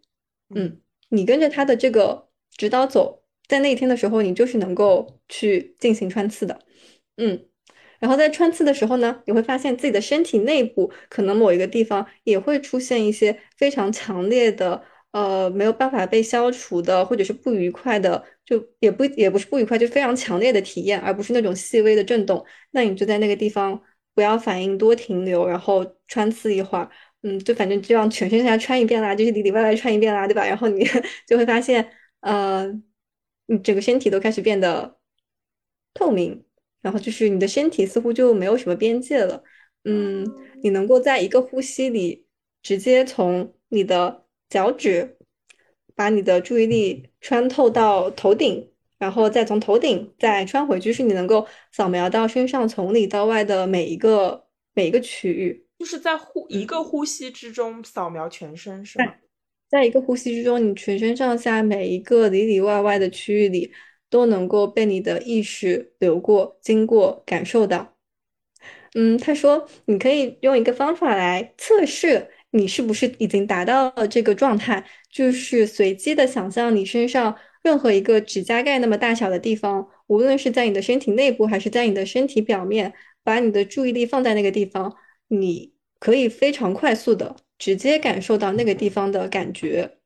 [0.54, 0.80] 嗯，
[1.10, 3.20] 你跟着他的这个指导走。
[3.52, 6.58] 在那一天的时候，你就是能够去进行穿刺的，
[7.18, 7.45] 嗯，
[7.99, 14.82] 然后在穿刺的时候呢，你会发现自己的身体内部可能某一个地方也会出现一些非常强烈的，
[15.12, 22.45] 呃，没有办法被消除的，或者是不愉快的，就也不也不是不愉快，就非常强烈的体验，而不是那种细微的震动。
[22.72, 23.78] 那你就在那个地方
[24.16, 26.89] 不要反应，多停留，然后穿刺一会儿，
[27.24, 30.45] 嗯，就反正这样全身上下穿一遍啦，就是里里外外穿一遍啦，对吧？
[30.47, 30.86] 然后你
[31.28, 31.86] 就会发现，
[32.22, 32.82] 呃。
[33.52, 34.97] 你整个身体都开始变得
[35.93, 36.41] 透明，
[36.82, 39.43] 然后就是你的身体似乎就没有什么边界了。
[39.84, 40.26] 嗯，
[40.64, 42.26] 你能够在一个呼吸里
[42.64, 45.18] 直接从你的脚趾
[45.93, 59.16] 把你的注意力穿透到头顶，然后再从头顶再穿回去，是你能够扫描到身上从里到外的每一个每一个区域，就是在呼一个呼吸之中扫描全身，是吗？
[59.72, 63.72] 在一个呼吸之中，你全身上下每一个里里外外的区域里，
[64.09, 67.95] 都能够被你的意识流过、经过、感受到。
[68.93, 82.93] 嗯，他说你可以用一个方法来测试你是不是已经达到了这个状态，就是随机的想象你身上任何一个指甲盖那么大小的地方，无论是在你的身体内部还是在你的身体表面，
[83.24, 84.93] 把你的注意力放在那个地方，
[85.30, 87.38] 你可以非常快速的。
[87.62, 89.99] 直接感受到那个地方的感觉，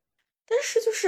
[0.46, 1.08] 但是就是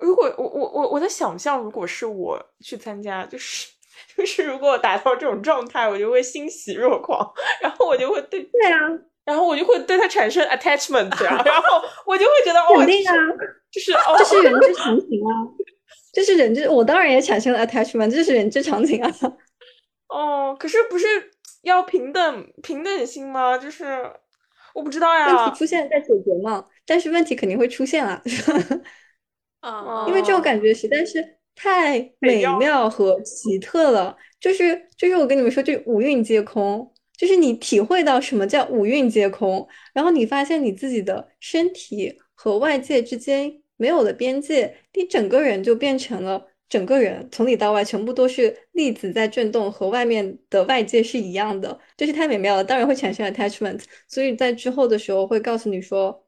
[0.00, 3.68] 如果我我我我在想象，如果是我去参加，就是
[4.18, 7.32] 就是如果我达到这种状态，我就会欣喜若狂，
[7.62, 8.80] 然后我就会对对啊，
[9.24, 13.14] 然后我就会对他产生 attachment， 然后我就会觉得肯定啊，
[13.70, 15.30] 就是这是人之常情啊，
[16.12, 19.08] 这是人之我当然也产生了 attachment，这是人之常情啊。
[20.08, 21.06] 哦，可是不是
[21.62, 23.56] 要平等平等心吗？
[23.56, 24.10] 就是。
[24.74, 28.22] 我不知道呀，问题出现再解决嘛，但是问题肯定会出现啊，
[29.60, 46.48] 啊，因为这种感觉实在是太美妙和奇特了，就是就是我跟你们说，就五蕴皆空，就是你体会到什么叫五蕴皆空，然后你发现你自己的身体和外界之间没有了边界，你整个人就变成了。
[46.68, 53.82] 整个人从里到外全部都是粒子在震动，和外面的外界是一样的，就是太美妙了，当然会产生 attachment。
[54.08, 56.26] 所以在之后的时候会告诉你说，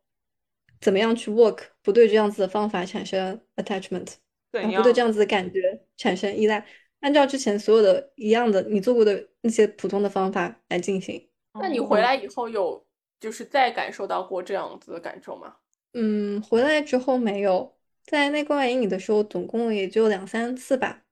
[0.80, 4.06] 怎么样去 work，不对这样子的方法产生 attachment，
[4.52, 6.64] 不对这样子的感觉产生依赖，
[7.00, 11.28] 按照之前所有的一样的你做过的那些普通的方法来进行。
[11.60, 12.86] 那你回来以后有
[13.18, 15.56] 就是再感受到过这样子的感受吗？
[15.94, 17.75] 嗯，回来之后没有。
[18.06, 21.02] 在内观阴影的时候，总共也就两三次吧。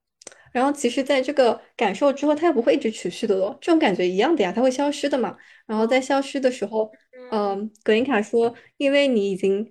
[0.53, 3.57] 然后其实，在这个感受之后，它又不会一直持续的咯。
[3.59, 5.35] 这种感觉一样的呀，它会消失的嘛。
[5.67, 6.89] 然后在消失的时候，
[7.31, 9.69] 嗯，葛林卡说，因为你已经，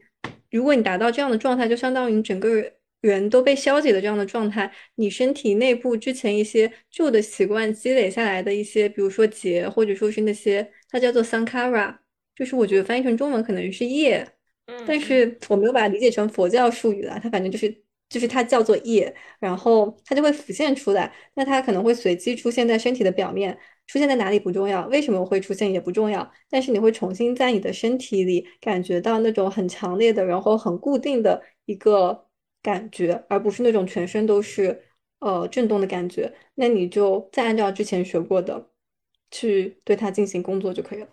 [0.50, 2.70] 如果你达到这样的状态，就相当于你整个
[3.00, 11.96] 人都被消解的这样的状态，你身体内部之前一些旧的习惯积累下来的一些，比如说结，或者说是那些，它叫做 sankara，
[12.36, 14.33] 就是我觉得翻译成中文可能是业。
[14.86, 21.12] 但是我没有把它理解成佛教术语了，它反正就是就是它叫做业，然后它就会浮现出来。
[21.34, 26.30] 那它可能会随机出现在身体的表面，出现在哪里不重要，为什么会出现也不重要。
[26.48, 32.26] 但是你会重新在你的身体里感觉到那种很强烈的，然后很固定的一个
[32.62, 34.82] 感觉，而不是那种全身都是
[35.20, 36.32] 呃震动的感觉。
[36.54, 38.70] 那你就再按照之前学过的
[39.30, 41.08] 去对它进行工作就可以了。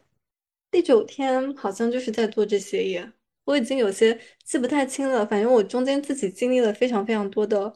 [0.70, 3.12] 第九天好像就是在做这些耶。
[3.52, 7.72] 我已经有些记不太清了，反正我中间自己经历了非常非常多的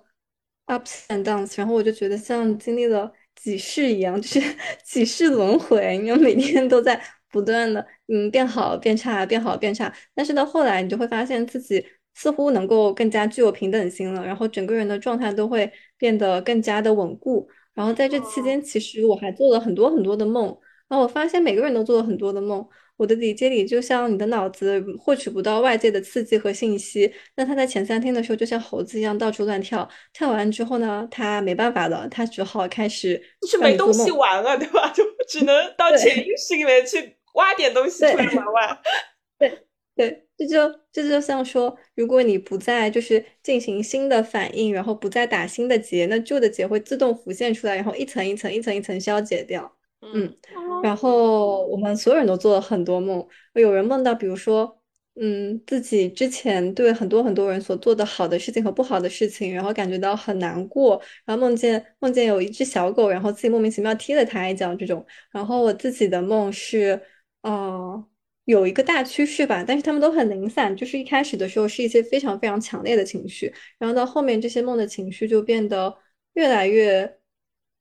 [0.68, 4.42] ups and downs，然后我就觉得像经历了几世一样，就是
[4.86, 7.00] 几世轮回，你每天都在
[7.30, 20.46] 不断的嗯变好变差变好变差，但是到后来你就会发现自己似乎能够更加具有平等心了，然后整个人的状态都会变得更加的稳固，然后在这期间其实我还做了很多很多的梦，
[20.88, 22.66] 然后我发现每个人都做了很多的梦。
[22.98, 34.92] 我的理解里，就像你的脑子获取不到外界的刺激和信息，那他在前三天的时候就像猴子一样到处乱跳，跳完之后呢，他没办法了，他只好开始就是没东西玩了，对吧？
[34.96, 38.80] 就只能到潜意识里面去挖点东西出来玩玩。
[39.38, 39.66] 对
[39.96, 49.76] 对，这就这就像说，如果你不再就是进行新的反应，然后不再打新的结，那旧的结会自动浮现出来，然后一层一层一层一层消解掉。
[50.14, 50.38] 嗯，
[50.84, 54.82] 然后我们所有人都做了很多梦，有人梦到，比如说，
[55.16, 65.06] 嗯，自己之前对很多很多人所做的好的事情和不好的事情，然后感觉到很难过，然后梦见梦见有一只小狗，然后自己莫名其妙踢了它一脚这种。
[65.32, 67.02] 然后我自己的梦是，
[67.42, 68.06] 嗯。
[68.46, 70.76] 有一个大趋势吧，但是他们都很零散。
[70.76, 75.98] 就是一开始的时候是一些非常非常强烈的情绪，然后到后面这些梦的情绪就变得
[76.34, 77.18] 越来越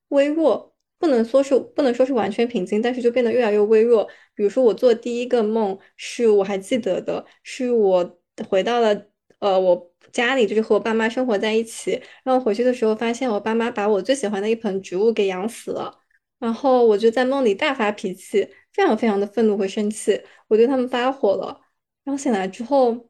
[0.08, 0.73] 微弱，
[1.04, 4.08] 不能说是不能说是完全平静，但是就变得越来越微弱。
[4.34, 9.06] 比如说我做第一个梦是我还记得的，是我回到了
[9.40, 16.00] 呃我家里，就是和我爸妈生活在一起，然后回去的时候发现我爸妈把我最喜欢的一盆植物给养死了，
[16.38, 18.48] 然后我就在梦里大发脾气。
[18.72, 21.60] 非常非常的愤怒和生气，我对他们发火了。
[22.02, 23.08] 然后醒来之后，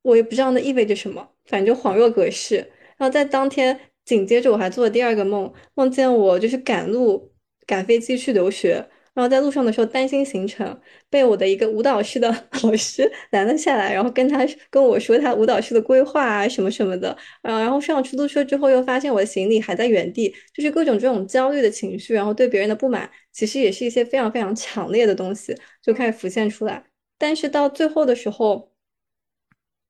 [0.00, 2.56] 我也不知道那意味着什么，反正就恍若隔世。
[2.96, 3.78] 然后在当天
[4.10, 7.32] 紧接着，我还做了第二个梦，梦见我就是赶路
[7.64, 8.84] 赶飞机去留学。
[9.14, 12.28] 然后在路上的时候担心行程，被我的一个舞蹈室的
[12.64, 17.16] 老师拦了下来，然后跟他跟我说他舞蹈室的规划啊什么什么的。
[17.42, 26.84] 嗯，然后上了出租车之后又发现我的行李还在原地，就是各种这种焦虑的情绪，然后对别人的不满，其实也是一些非常非常强烈的东西就开始浮现出来。
[27.18, 28.72] 但是到最后的时候，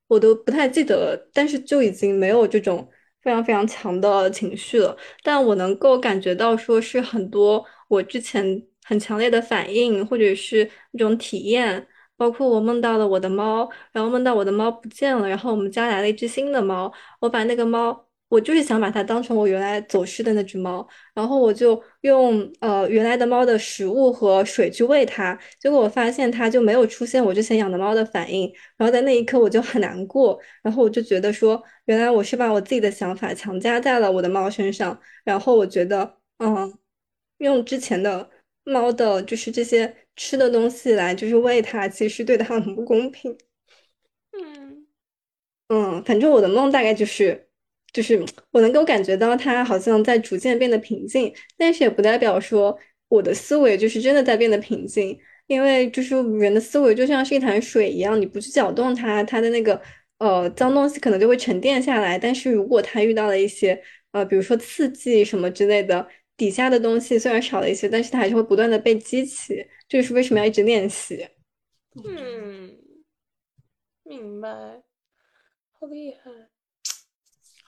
[0.09, 2.89] 我都不太记得了，但是就已经没有这种
[3.23, 4.97] 非常非常强的情绪了。
[5.23, 8.63] 但我能够感觉到，说是很多我之前。
[8.83, 36.79] 很强烈的反应，或者是那种体验，包括我梦到了我的猫，然后梦到我的猫不见了，然后我们家来了一只新的猫，我把那个猫，我就是想把它当成我原来走失的那只猫，然后我就用呃原来的猫的食物和水去喂它，结果我发现它就没有出现我之前养的猫的反应，然后在那一刻我就很难过，然后我就觉得说，原来我是把我自己的想法强加在了我的猫身上，然后我觉得，嗯，
[37.39, 38.31] 用之前的。
[38.63, 43.37] 猫的就是这些吃的东西来，就是喂它，其实对它很不公平。
[44.33, 44.87] 嗯
[45.69, 47.49] 嗯，反正我的梦大概就是，
[47.93, 52.77] 就是我能够感觉到它好像在逐渐变得平静，但是也不代表说
[53.09, 59.81] 我的思维就是真的在变得平静，因为就是人的思维就像是一潭水一样，你不去搅动它，它的那个
[60.19, 62.19] 呃脏东西可能就会沉淀下来。
[62.19, 63.83] 但是如果它遇到了一些
[64.13, 66.07] 呃，比如说刺激什么之类的。
[66.37, 69.55] 底下的东西虽然少了一些，但是它还是会不断的被激起，
[69.87, 71.29] 这就是为什么要一直练习。
[72.03, 72.79] 嗯，
[74.05, 74.49] 明白，
[75.79, 76.31] 好厉害，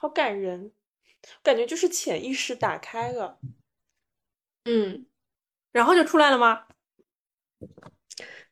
[0.03, 0.73] 好感人，
[1.41, 3.39] 感觉就是潜意识打开了。
[4.65, 5.05] 嗯，
[5.71, 6.65] 然后就出来了吗？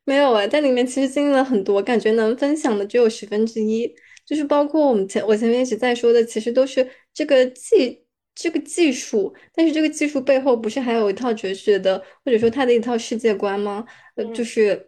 [0.06, 3.93] 没有啊，在里面其实经历了很多，感觉能分享的只有十分之一，
[4.26, 8.06] 就是包括我们前我前面一直在说的，其实都是这个技。
[8.34, 13.86] 这个技术，但是这个技术背后不是还有一套哲学的，或者说他的一套世界观吗？
[14.16, 14.88] 呃，就是，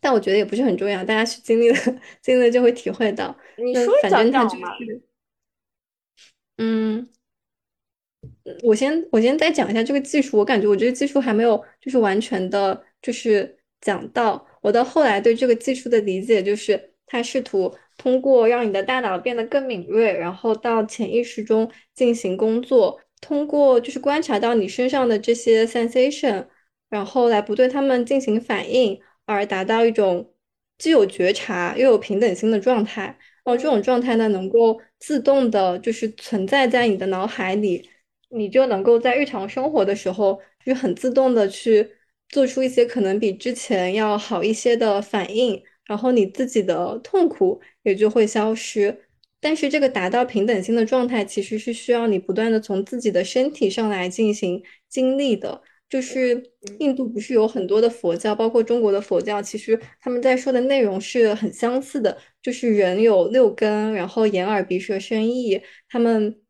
[0.00, 1.76] 但我觉得也不是很重要，大家去经历了，
[2.20, 3.34] 经历了就会体会到。
[3.56, 4.68] 你说讲讲嘛。
[6.58, 7.08] 嗯，
[8.62, 17.74] 我先我先再讲一下这个技术，我感觉我这个技术还没有就是完全的，就是讲到我到后来对这个技术的理解，就是他试图。
[17.98, 26.46] 通过让你的大脑变得更敏锐，然后到潜意识中进行工作，通过就是观察到你身上的这些 sensation，
[26.90, 30.34] 然后来不对他们进行反应，而达到一种
[30.76, 33.18] 既有觉察又有平等心的状态。
[33.46, 37.88] 然后这种状态呢，能够自动的，就是存在在你的脑海里，
[38.30, 41.88] 你就能够在日常生活的时候，就很自动的去
[42.30, 45.62] 做出一些可能比之前要好一些的反应。
[45.84, 49.04] 然后你自己的痛苦也就会消失，
[49.40, 55.62] 但是这个达到平等心的状态，其实是需要你不断的从自己的身体上来进行经历的。
[55.88, 56.42] 就是
[56.78, 62.16] 印度不是有很多的佛教，包括中国的佛教，其实他们在说的内容是很相似的。
[62.42, 66.40] 就是人有六根，然后眼耳鼻舌身意，他们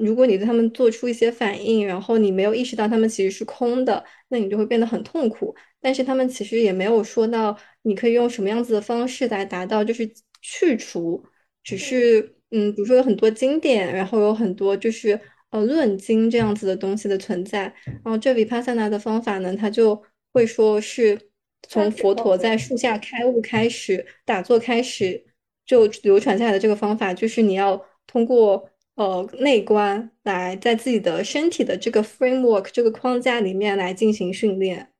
[0.00, 5.54] 如果你对他们做出一些反应，然后你没有意识到他们其实是空的，那你就会变得很痛苦。
[5.80, 7.56] 但是他们其实也没有说到。
[7.82, 10.10] 你可以用什么样子的方式来达到就是
[10.42, 11.22] 去除？
[11.62, 15.20] 只是嗯，比如说有很多经典，然后有很多就是
[15.50, 17.72] 呃论经这样子的东西的存在。
[17.84, 21.30] 然后这 Vipassana 的方法呢，它就会说是
[21.68, 25.24] 从佛陀在树下开悟开始打坐开始
[25.64, 34.92] 就流传下来的这个方法，就是你要通过呃内观来在自己的身体的这个 framework 这个框架里面来进行训练。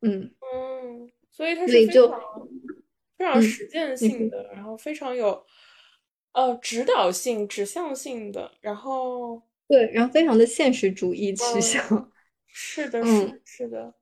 [0.00, 1.10] 嗯嗯。
[1.30, 2.20] 所以它是非常
[3.16, 5.44] 非常实践性的，然后非常有
[6.32, 12.10] 呃指导性、指向性的，然后对，然后非常的现实主义取向。
[12.46, 13.94] 是的， 是是的，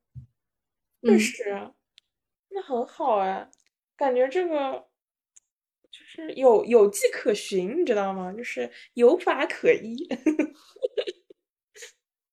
[1.02, 1.44] 确实，
[2.50, 3.50] 那很好哎，
[3.96, 4.86] 感觉这个
[5.90, 8.32] 就是有有迹可循，你知道吗？
[8.32, 10.08] 就是有法可依。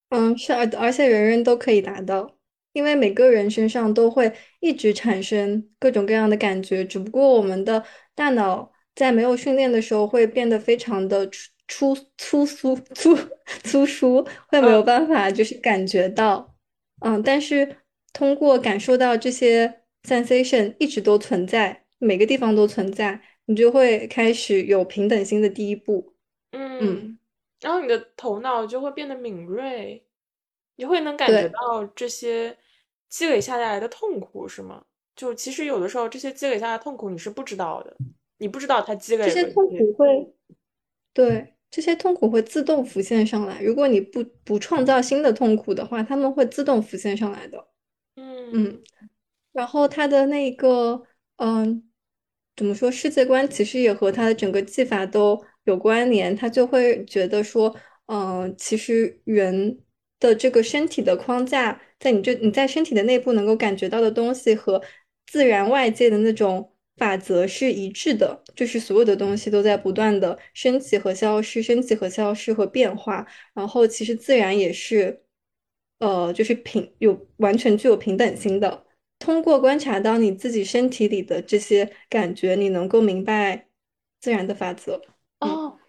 [0.09, 2.37] 嗯，是，而而且人人都可以达到，
[2.73, 11.27] 因为每个人身上都会一直产生各种各样的感觉，只不过我们的大脑在没有训练的时候会变得非常的
[11.75, 13.17] 粗粗粗粗
[13.63, 16.55] 粗疏，会没有办法就是感觉到，
[16.99, 17.77] 嗯，但是
[18.13, 26.13] 通过感受到这些 sensation 一直都存在，每个地方都存在，你就会开始有平等心的第一步，
[26.51, 27.17] 嗯。
[27.59, 30.05] 然后你的头脑就会变得敏锐，
[30.75, 32.55] 你会能感觉到这些
[33.09, 34.83] 积累下来的痛苦，是吗？
[35.15, 37.95] 就其实有的时候这些积累下来的痛苦你是不知道的，
[38.37, 39.25] 你不知道它积累。
[39.25, 40.33] 这些痛苦会，
[41.13, 43.59] 对，这些痛苦会自动浮现上来。
[43.63, 47.67] 如果你不不创造新的痛苦的话，他们会自动浮现上来的。
[48.15, 48.83] 嗯嗯。
[49.51, 51.01] 然后他的那个，
[51.37, 51.83] 嗯，
[52.55, 52.91] 怎么说？
[52.91, 55.43] 世界观其实也和他的整个技法都。
[55.65, 57.73] 有关联，他就会觉得说，
[58.07, 59.79] 嗯，其实人
[60.19, 64.83] 的这个身体的框架，在你这你在身体的内部能够感觉到的东西和
[65.25, 73.25] 自然外界的那种法则是一致的，就是所有的东西都在不断的升起和消失，升起和消失和变化。
[73.53, 75.23] 然后其实自然也是，
[75.99, 78.85] 呃，就是平有完全具有平等心的。
[79.19, 83.67] 通过观察到你自己身体里的这些感觉，你能够明白
[84.19, 85.01] 自然的法则。
[85.39, 85.79] 哦，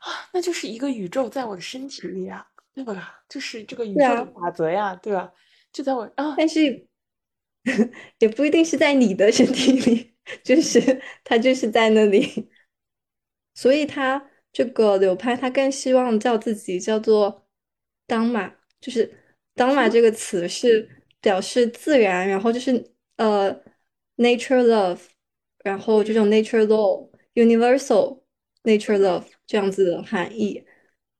[0.00, 3.22] 啊，那就是一个宇宙在我的身体里啊，对吧？
[3.28, 5.32] 就是这个宇宙的法则呀，对吧？
[5.70, 6.86] 就在我啊，但是
[8.20, 10.80] 也不一定是在你的身体里，就是
[11.24, 12.48] 它就是在那里。
[13.54, 17.46] 所以他这个流派，他更希望叫自己叫做
[18.06, 19.12] 当马，就是
[19.54, 20.88] 当马这个词是
[21.20, 23.52] 表示自然，然后就是呃
[24.16, 25.00] ，nature love，
[25.64, 27.08] 然后这种 nature law。
[27.34, 28.22] Universal
[28.64, 30.64] nature love 这样子的含义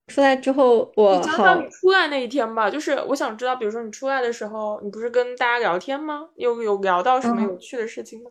[0.09, 1.61] 出来之后，我好。
[1.61, 6.31] 你出来那一天吧，就是我想知道，比如说你出来的时候，你不是跟大家聊天吗？
[6.37, 8.31] 有有聊到什么有趣的事情吗？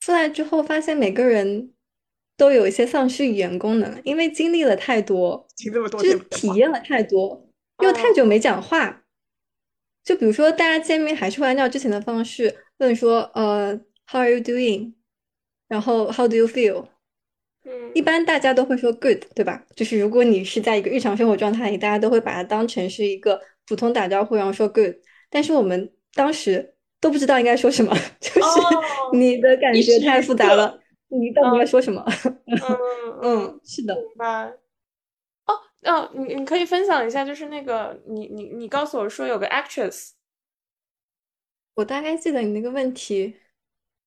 [0.00, 1.72] 出来之后发现每个人
[2.36, 7.46] 都有一些丧失语言功能，因为经历了太多，就是体验了太多，
[7.82, 9.02] 又太久没讲话。
[10.02, 13.74] 就比如说大家见面还是会按照之前的方式问说，呃
[14.06, 14.92] ，How are you doing？
[15.68, 16.88] 然后 How do you feel？
[17.94, 19.64] 一般大家都会说 good，对吧？
[19.74, 24.94] 就是如果你是在一个日常生活状态里，大家都会把它当成是一个普通打招呼，然后说 good。
[25.30, 28.60] 但是我们当时都不知道应该说什么， 就是
[29.12, 32.04] 你的感觉太复杂了，你到底该说什么？
[32.26, 33.94] 嗯 嗯，是的。
[33.94, 34.52] 明白。
[35.46, 35.54] 哦
[35.84, 40.10] 哦，你你可以分享一下，就是那个你你你告诉我说有个 actress，
[41.74, 43.36] 我大概记得你那个问题。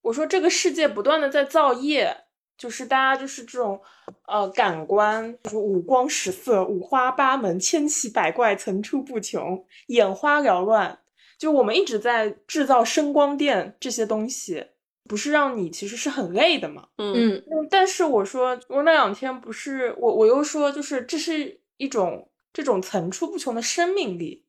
[0.01, 2.26] 我说这个世界不断的在造业。
[2.57, 3.79] 就是大家就是这种，
[4.25, 10.99] 呃，感官就是五光十色、五花八门、千奇百怪、层出不穷、眼花缭乱。
[11.37, 14.65] 就我们一直在制造声光电这些东西，
[15.07, 16.87] 不是让你其实是很累的嘛？
[16.97, 17.43] 嗯。
[17.69, 24.45] 但是我说我那两天不是我我又说就是这是一种这种层出不穷的生命力，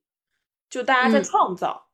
[0.71, 1.88] 就大家在创造。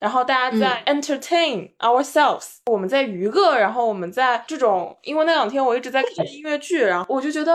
[0.00, 7.52] 然后大家在 entertain ourselves，我们在娱乐，然后我们在这种，因为那两天我一直在看音乐剧，然后我就觉得，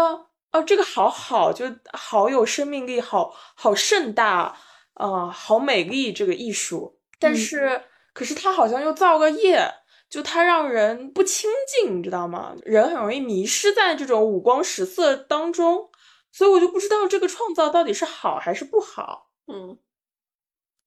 [0.51, 4.55] 哦，这个好好，就好有生命力，好好盛大，
[4.93, 6.99] 呃，好美丽这个艺术。
[7.19, 7.81] 但是，
[8.13, 9.67] 可是它好像又造个业，
[10.07, 12.53] 就它让人不清净，你知道吗？
[12.63, 15.89] 人很容易迷失在这种五光十色当中，
[16.31, 19.31] 所以我就不知道这个创造到底是好还是不好。
[19.47, 19.80] 嗯。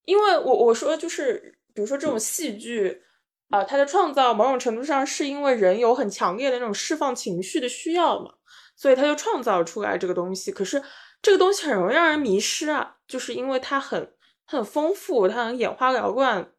[0.08, 3.02] 因为我我说就是，比如说这种戏剧，
[3.50, 8.32] 啊，它的创造某种程度上是因为人有很强烈的那种释放情绪的需要嘛，
[8.74, 10.50] 所以他就创造出来这个东西。
[10.50, 10.82] 可是
[11.20, 14.14] 这个东西很容易让人迷失啊，就是因为它很
[14.46, 16.54] 很丰富，它很眼花缭乱，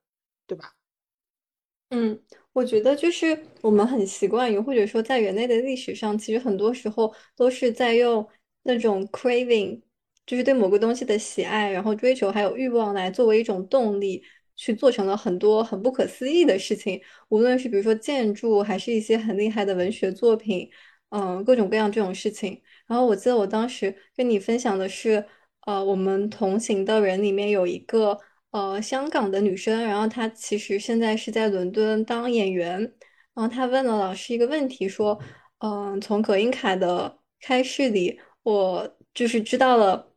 [0.46, 0.76] 对吧？
[1.90, 2.22] 嗯，
[2.54, 8.30] 我觉得就是我们很习惯于，或者说在人类的历史上，其实很多时候都是在用
[8.62, 9.82] 那种 craving。
[10.30, 14.24] 就是对某个东西的喜爱，然后追求还有欲望来作为一种动力，
[14.56, 17.02] 去做成了很多很不可思议的事情。
[17.30, 20.70] 无论是比如说建筑，还是一些很厉害的文学作品，
[21.10, 22.62] 嗯，各种各样这种事情。
[22.86, 25.26] 然后我记得我当时跟你分享的是，
[25.66, 28.16] 呃，我们同行的人里面有一个
[28.52, 32.80] 呃香港的女生，然后她其实现在是在伦敦当演员，
[33.34, 35.20] 然后他问了老师一个问题，说，
[35.60, 40.09] 嗯，从葛英凯的开示里，我就是知道了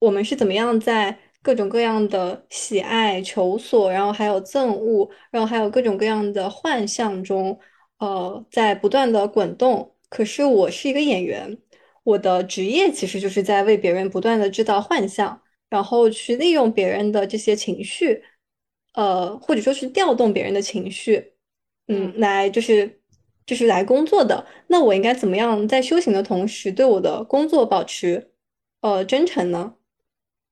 [0.00, 7.58] 我们是怎么样在各种各样的喜爱、求索，然后还有憎恶，然后还有各种各样的幻象中，
[7.98, 9.94] 呃，在不断的滚动。
[10.08, 11.56] 可是我是一个演员，
[12.02, 18.22] 我的职业其实就是在为别人不断的制造幻象，然后去利用别人的这些情绪，
[18.94, 21.34] 呃，或者说是调动别人的情绪。
[21.88, 23.00] 嗯，来就是
[23.46, 24.46] 就是来工作的。
[24.68, 28.32] 那我应该怎么样在修行的同时对我的工作保持
[28.80, 29.74] 呃真诚呢？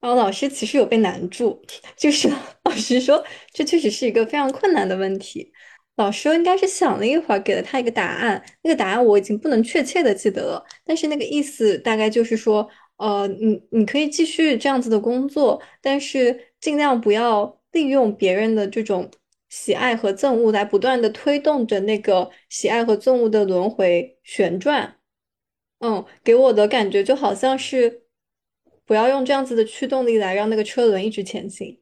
[0.00, 1.60] 然后老师其实有被难住，
[1.96, 2.28] 就是
[2.64, 5.52] 老师说这确实是一个非常困难的问题。
[5.96, 8.44] 老师应该是想了一会儿，给了他一个答案。
[8.62, 19.10] 那个答案我已经不能确切的记得了，但是那个意思大概就是说，呃，你你可以继续这样子的工作，但是尽量不要利用别人的这种。
[19.50, 24.98] 喜爱和憎恶来不断的推动着那个喜爱和憎恶的轮回旋转，
[25.78, 28.02] 嗯，给我的感觉就好像是
[28.88, 31.78] 不要用这样子的驱动力来让那个车轮一直前行，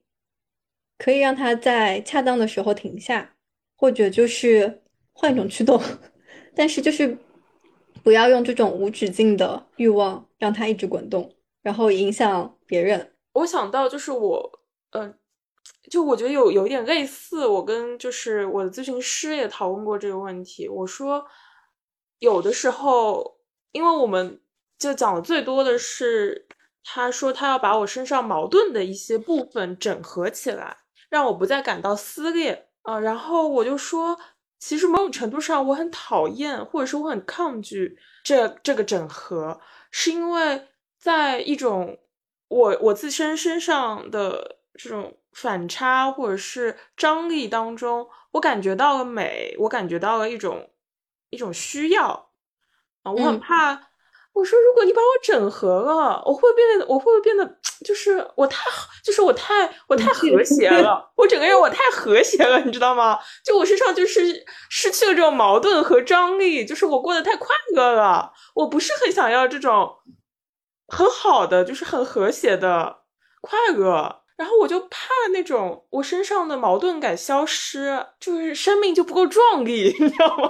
[0.98, 3.36] 可以让它在恰当的时候停下，
[3.76, 5.80] 或者就是换一种驱动，
[6.56, 7.16] 但是就是
[8.02, 13.12] 不要用这种无止境的欲望让它一直滚动，然后影响别人。
[13.34, 14.60] 我想到就是我，
[14.90, 15.14] 嗯。
[15.90, 20.68] 就我觉得有有一点类似，我跟就是我的咨询师也讨论过这个问题。
[20.68, 21.24] 我说，
[22.18, 23.38] 有的时候，
[23.70, 24.40] 因为我们
[24.78, 26.45] 就讲的最多的是，
[26.88, 30.76] 他说他要把我身上矛盾的一些部分整合起来，
[31.10, 33.00] 让我不再感到撕裂啊。
[33.00, 34.16] 然后我就说，
[34.60, 39.60] 其实某种程度上我很讨厌，或者是我很抗拒这这个整合，
[39.90, 41.98] 是因为在一种
[42.48, 45.16] 我我自身身上的这种。
[45.36, 50.70] 反差或者是张力当中，我感觉到了美，我感觉到了一种
[51.28, 52.30] 一种需要
[53.02, 53.90] 啊，我很怕。
[54.36, 58.70] 我说，如果你把我整合了，我会变得，我会不会变得，就是我太，
[59.02, 63.18] 就是我太，我太和谐了，我整个人我太和谐了，你知道吗？
[63.42, 69.90] 就我身上就是失去了这种矛盾和张力，就是我过得太快乐了，我不是很想要这种
[70.88, 72.98] 很好的，就是很和谐的
[73.40, 74.20] 快乐。
[74.36, 80.48] 然后我就怕那种我身上的矛盾感消失，就是生命就不够壮丽，你知道吗？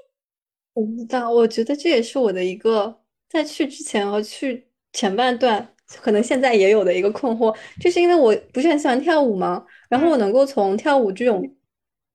[0.72, 3.01] 我不知道，我觉得这也是我的一个
[3.32, 9.64] 在去之前和去前半段，可能现在也有的一个困惑，就是因为我不是很喜欢跳舞嘛？
[9.88, 11.42] 然后我能够从跳舞这种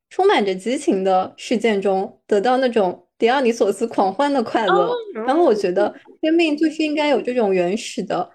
[0.10, 4.94] 充满着激情的事件中得到那种迪奥尼索斯狂欢的快乐，
[5.26, 8.30] 然后我觉得生命就是应该有这种原始的，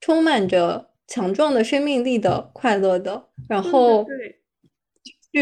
[0.00, 0.90] 充满着。
[1.08, 4.04] 强壮的生命力的快乐的，然后，
[5.32, 5.40] 就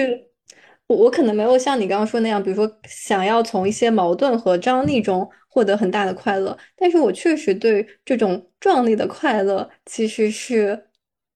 [0.86, 10.88] 我我可能没有像你刚刚说那样，比如说想要从一些矛盾和张力中获得很大的快乐，但是我确实对这种壮丽的快乐其实是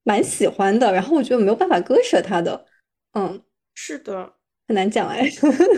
[0.03, 2.67] 蛮喜欢的，然后我觉得没有办法割舍它的，
[3.13, 3.41] 嗯，
[3.77, 4.35] 是的，
[4.67, 5.31] 很难讲哎，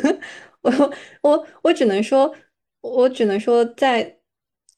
[0.62, 0.72] 我
[1.20, 2.34] 我我只能说，
[2.80, 4.20] 我只能说在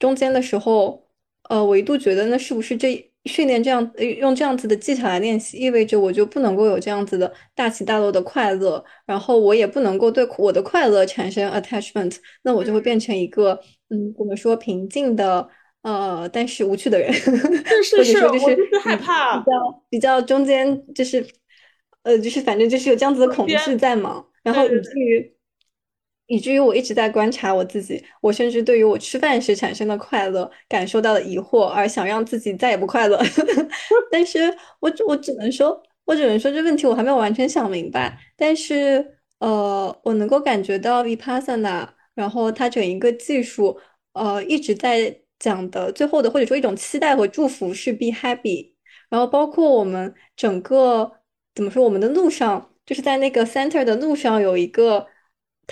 [0.00, 1.08] 中间的时候，
[1.48, 3.11] 呃，我一度觉得那是不是这。
[3.24, 13.52] 训练这样用这样子的技巧来练习，意味着我就不能够有这样子的大起大落的快乐，然后我也不能够对我的快乐产生 attachment，那我就会变成一个
[13.90, 15.48] 嗯，怎么说平静的
[15.82, 21.24] 呃，但是无趣的人， 或者说就是害怕比较比较中间就是
[22.02, 25.31] 呃，就是反正就是有这样子的恐惧在嘛，然后以至于。
[26.32, 33.20] 以至于我一直在观察我自己，我甚至对于我吃饭时产生的快乐感受到了疑惑，而想让自己再也不快乐。
[34.10, 34.40] 但是
[34.80, 38.18] 我我只能说，我只能说这问题我还没有完全想明白。
[38.34, 39.06] 但是
[39.40, 43.78] 呃，我能够感觉到 Vipassana，然后它整一个技术，
[44.14, 48.72] 呃，一直在讲的最后的或者说一种期待和祝福是 Be Happy。
[49.10, 51.12] 然后包括我们整个
[51.54, 55.06] 怎么说，我们的路上就是在那个 Center 的路上有一个。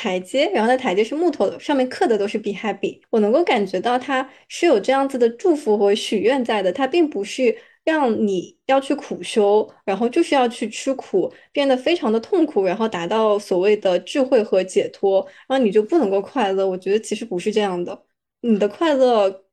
[0.00, 3.02] 台阶，然后那台阶是木头的，上面刻的都是 “be happy”。
[3.10, 7.54] 我能够感觉到它是有这样子的祝福和许愿在的，它并不是
[7.84, 16.66] 让你要去苦修，然后就是要去吃苦，变得非常的痛苦，然后达到所谓的智慧和解脱，然后你就不能够快乐。
[16.66, 18.02] 我觉得其实不是这样的，
[18.40, 19.44] 你的快乐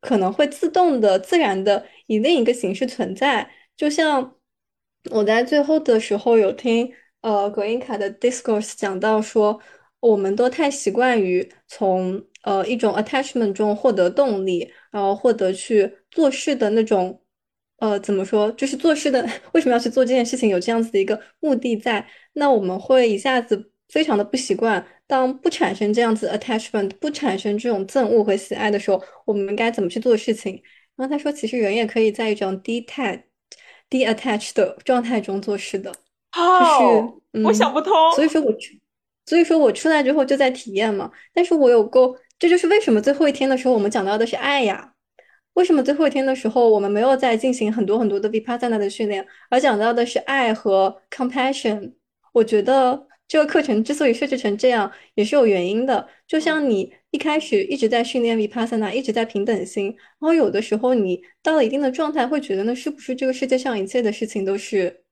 [0.00, 3.50] 可能会自动的、自然的以另一个形式存在。
[3.76, 4.36] 就像
[5.10, 6.92] 我在最后的时候有听
[7.22, 9.60] 呃格英卡的 discourse 讲到说。
[10.00, 17.20] 我们都太习惯于从呃一种 attachment 中获得动力，然后获得去做事的那种
[17.78, 30.62] 呃怎么说，就是做事的 为什么要去做这件事情，有这样子的一个目的在，那我们会一下子非常的不习惯，当不产生这样子 attachment，不产生这种憎恶和喜爱的时候，我们该怎么去做事情？
[30.96, 33.22] 然后他说，其实人也可以在一种 detach、
[33.90, 37.92] detached 的状态中做事的，就是嗯，我想不通。
[38.14, 38.72] 所以说我出，
[39.26, 41.10] 所以说我出来之后就在体验嘛。
[41.34, 44.94] 但是我有够，这就是为什么最后一天的时候我们讲到的是爱呀。
[45.54, 51.92] 为什么最后一天的时候我们没有在进行很多很多的 vipassana 的训练，而讲到的是爱和 compassion？
[52.32, 56.06] 我觉得这个课程之所以设置成这样，也是有原因的。
[56.28, 65.04] 就像你一开始一直在训练 vipassana，一直在平等心，然后有的时候你到了一定的状态，会觉得那，是不是这个世界上一切的事情都是，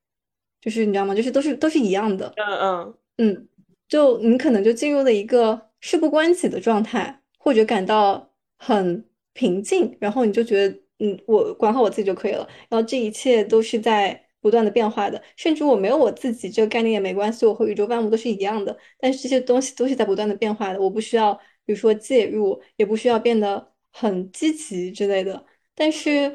[0.61, 1.15] 就是你知道吗？
[1.15, 2.31] 就是都是都是一样的。
[2.37, 3.47] 嗯嗯嗯，
[3.87, 9.05] 就你可能就进入了一个事不关己的状态，或者感到很。
[9.37, 12.47] 平静，然后你就觉得，嗯，我管好我自己就可以了。
[12.69, 18.77] 然后这一切都是在不断的变化的，甚至我没有我自己这个概念也没关系，我和宇宙万物都是一样的。
[18.97, 21.33] 但是这些东西都是在不断的变化的，我不需要，
[21.65, 25.45] 比如说介入，也不需要变得很积极之类的。
[25.75, 26.29] 但是，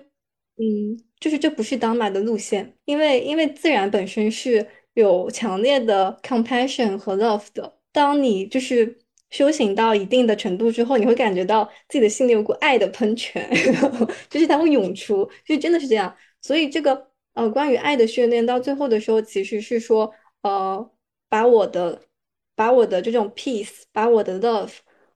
[0.59, 7.79] 嗯，就是这不是当马的路线，因为因为自然本身是有强烈的 compassion 和 love 的。
[7.93, 8.99] 当你就是。
[9.31, 13.49] 修行到一定的程度之后，你会感觉到自己的心里有股爱的喷泉，
[14.29, 16.13] 就是它会涌出，就真的是这样。
[16.41, 20.13] 所以这个呃，关于爱的训练到最后的时候，其实是说
[20.43, 20.91] 呃，
[21.29, 22.03] 把我的
[22.57, 24.73] 把我的这种 peace，把我的 love，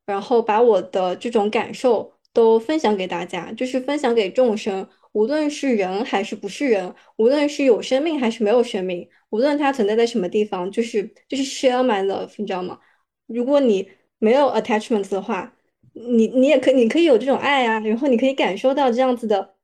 [0.06, 12.78] 然后把我的这种感受都分享给大家，就是分享给众生，无论是人还是不是人，无论是有生命还是没有生命，无论它存在在什么地方，就是就是 share my love，你知道吗？
[13.26, 13.88] 如果你
[14.18, 15.56] 没有 attachments 的话，
[15.92, 19.54] 你你也可你可以有这种爱啊，然后你可以感受到这样子的，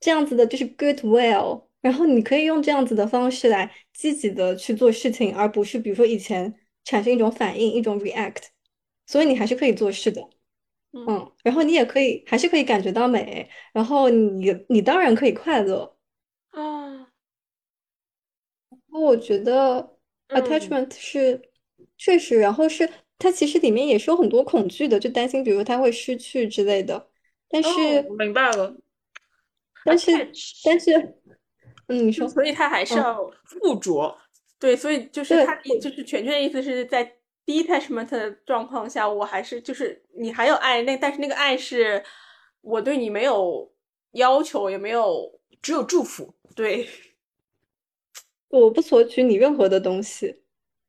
[0.00, 6.54] 这样子的就是 goodwill，然后你可以用这样子的方式来积极的去做事情，而不是比如说以前
[6.84, 8.44] 产生一种反应，一种 react，
[9.06, 10.26] 所以你还是可以做事的，
[11.06, 15.96] 嗯，然后你也可以还是可以感觉到美，然后你你当然可以快乐，
[16.50, 17.08] 啊，
[18.90, 19.96] 我觉得
[20.28, 21.50] attachment 是
[21.98, 22.88] 确实，然后是。
[23.18, 27.08] 它其实里面也是有很多恐惧的，就担心，比如他会失去之类的。
[27.48, 28.76] 但是明白了，
[29.86, 30.12] 但是
[30.62, 30.92] 但是，
[31.86, 34.14] 嗯，你说，所以他还是要附着，
[34.58, 37.15] 对，所以就是他就是全全的意思是在
[37.46, 42.04] detachment 的状况下，我还是就是你还有爱，那但是那个爱是
[42.60, 43.72] 我对你没有
[44.12, 46.86] 要求，也没有只有祝福，对，
[48.50, 50.42] 我不索取你任何的东西，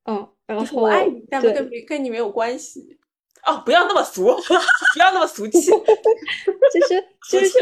[0.06, 0.34] 嗯。
[0.48, 2.98] 然后我爱你，但跟跟你没有关系
[3.46, 3.62] 哦！
[3.66, 4.24] 不要那么俗，
[4.96, 5.60] 不要那么俗气。
[6.72, 7.60] 其实就是，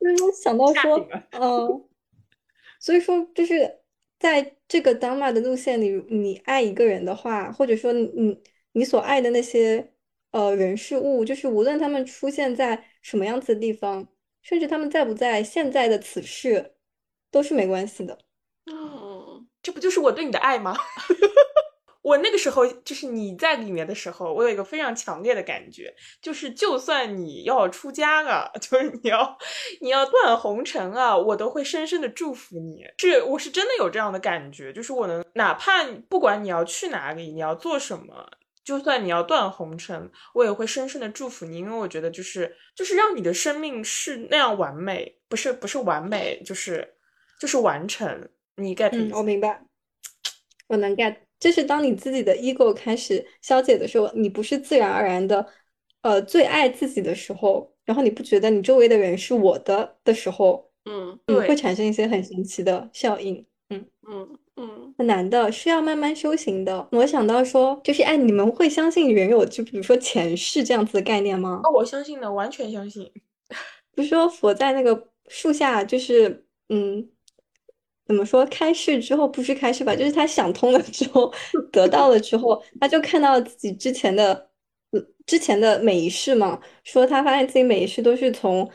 [0.00, 0.96] 就是想到说，
[1.32, 1.86] 嗯，
[2.80, 3.80] 所以说就是
[4.24, 8.40] 在这个 Dharma 的路线里，你爱一个人的话，或者说你
[8.72, 9.92] 你所爱的那些
[10.30, 14.08] 呃人事物，就是无论他们出现在什么样子的地方，
[14.40, 16.72] 甚至他们在不在现在的此世，
[17.30, 18.18] 都是没关系的。
[18.64, 20.74] 嗯，这不就是我对你的爱吗？
[22.04, 29.38] 我那个时候就是你在里面的时候，我有一个非常强烈的感觉，就是就算你要出家了， 就是你要
[29.80, 32.84] 你要断红尘啊，我都会深深的祝福你。
[32.98, 38.28] 是，我是真的有这样的感觉，就是我能哪怕不管你要去哪里，你要做什么，
[38.62, 46.96] 就算你要断红尘，我也会深深的祝福你，因为我觉得就是就是让你的生命是那样完美，不是不是完美，就是
[47.40, 48.28] 就是完成。
[48.56, 48.90] 你 get？
[48.92, 49.64] 嗯，我明白，
[50.68, 51.16] 我能 get。
[51.44, 55.46] 就是当你自己的 ego 开始消解的时候，你不是自然而然的，
[56.00, 66.88] 呃，最爱自己的时候，然后你不觉得你周围的人是我的的时候，嗯，你，会产生一些很神奇的效应，嗯嗯嗯，很难的，是要慢慢修行的。
[66.92, 71.60] 我想到说，就是哎，你们会相信人有就比如说前世这样子的概念吗？
[71.62, 73.12] 哦，我相信的，完全相信。
[73.94, 77.10] 不是说佛在那个树下，就是嗯。
[78.06, 78.44] 怎么说？
[78.46, 81.32] 开示之后不是开示吧，就是他想通了之后，
[81.72, 84.50] 得到了之后，他就看到自己之前的，
[85.26, 86.60] 之前的每一世嘛。
[86.82, 88.70] 说他发现自己每一世都是从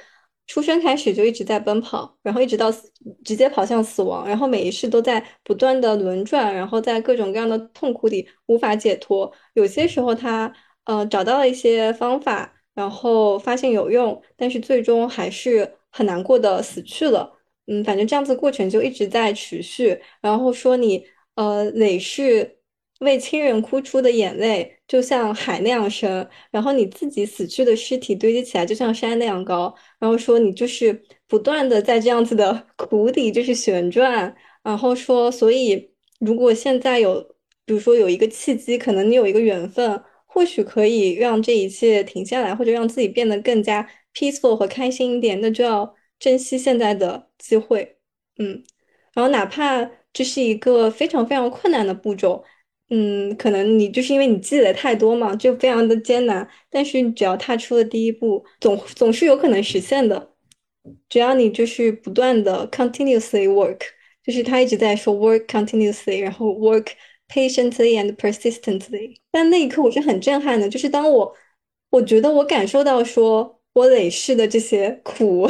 [0.47, 2.91] 出生开始就一直在奔跑，然后一直到死
[3.23, 9.31] 直接跑向死亡，然后每一世都在不断的轮转，然后在各种各样的痛苦里无法解脱。
[9.53, 10.51] 有些时候他
[10.85, 17.39] 呃找到了一些方法，然后发现有用，但是最终还是很难过的死去了。
[17.70, 21.06] 嗯，反正这样子过程就一直在持续，然后说你
[21.36, 22.58] 呃累世
[23.00, 37.22] 为亲人哭出的眼泪就像海那样深，然后你自己死去的尸体堆积起来就像山那样高，然后说你就是不断的在这样子的 苦底就是旋转，然后说所以如果现在有
[37.66, 47.98] 比如说有一个契机，可能你有一个缘分，或许可以让这一切停下来，或者让自己变得更加 peaceful 和开心一点，那就要珍惜现在的机会。
[48.38, 48.64] 嗯，
[49.14, 52.44] 然后哪怕这是一个非常非常困难的步骤。
[52.90, 56.48] 嗯，可能你就是因为你积累太多嘛，就非常的艰难。
[56.72, 60.34] 但是你只要踏出了第一步，总总是有可能实现的。
[61.08, 63.82] 只要你就是不断的 continuously work，
[64.24, 66.88] 就是他一直在说 work continuously，然后 work
[67.28, 69.18] patiently and persistently。
[69.30, 71.36] 但那一刻我是很震撼的，就是当我
[71.91, 75.48] 我觉得我感受到说我累世的这些苦。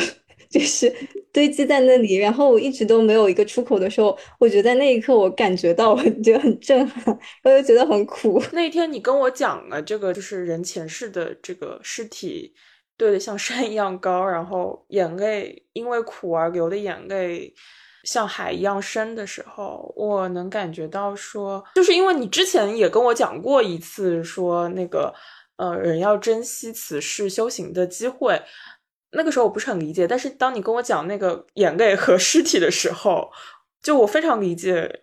[0.49, 0.91] 就是
[1.31, 8.41] 堆积在那里，然后我一直都没有一个出口的时候，我觉得那一刻我感觉到了，觉得很震撼，我又觉得很苦。
[8.51, 12.55] 那天你跟我讲了这个，就是人前世的这个尸体
[12.97, 17.53] 堆的像山一样高，然后眼泪因为苦而流的眼泪
[18.03, 25.13] 像海一样深的时候，我能感觉到说，就是因为你之前也跟我讲过一次，说那个
[25.57, 28.41] 呃人要珍惜此世修行的机会。
[29.11, 33.31] 那个时候我不是很理解，但是当你跟我讲那个眼泪和 尸体的时候，
[33.81, 35.01] 就我非常理解，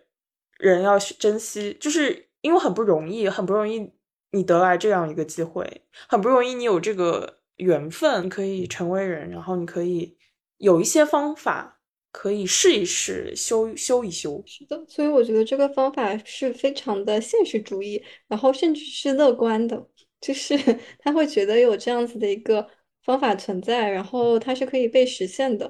[0.59, 3.91] 人要珍惜，就是因为很不容易，很不容易
[4.31, 10.17] 你得来这样一个机会，很不容易你有这个缘分可以成为人，然后你可以
[10.57, 11.81] 有一些方法
[12.13, 14.41] 可以试一试，修修一修。
[14.45, 19.85] 是的，所以我觉得这个方法是非常的现实主义，然后甚至是乐观的，
[20.21, 20.55] 就是
[20.99, 22.65] 他会觉得有这样子的一个。
[23.07, 25.65] 方法存在，然后它是可以被实现的。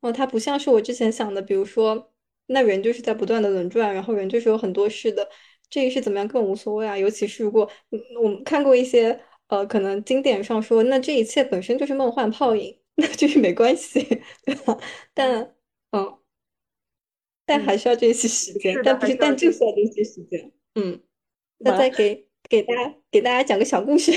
[0.00, 2.12] 然后它不像是我之前想的，比如说，
[2.46, 5.28] 那人就是在不断的轮转，然后人就是有很多事的，
[5.70, 6.98] 这个是怎么样更无所谓啊。
[6.98, 7.70] 尤其是如果
[8.22, 14.02] 我们看过一些呃，可能经典上说，那这一切本身就是梦幻泡影， 那就是没关系，
[14.44, 14.76] 对吧？
[15.14, 15.54] 但
[15.92, 16.18] 嗯，
[17.46, 20.52] 但还需要这些时间，但不是，但就需要这些时间。
[20.74, 21.00] 嗯，
[21.58, 24.10] 那再给给大家给大家讲个小故事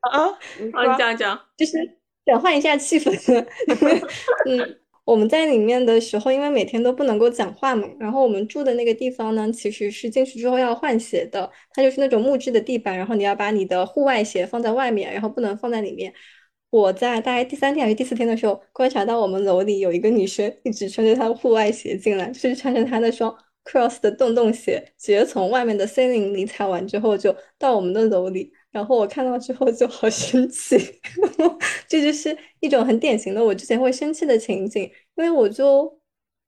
[0.00, 1.99] 啊， 你讲讲，就是。
[2.24, 3.10] 转换一下气氛，
[4.46, 16.12] 嗯，我们在里面的时候，因为每天都不能够讲话嘛，然后我们住的那个地方呢，其实是进去之后要换鞋的，它就是那种木质的地板，然后你要把你的户外鞋放在外面，然后不能放在里面。
[16.70, 23.34] 我在大概第三天还是第四天的时候，观察到我们楼里有一个女生一直穿着她的户外鞋进来，就是穿着她那双
[23.64, 28.52] cross 的洞洞鞋，直接从外面的森林里踩完之后就到我们的楼里。
[28.72, 30.76] 然后我看到之后就好生气，
[31.88, 34.82] 这就是一种很典型的我之前会生气的情景，
[35.16, 35.98] 因为我就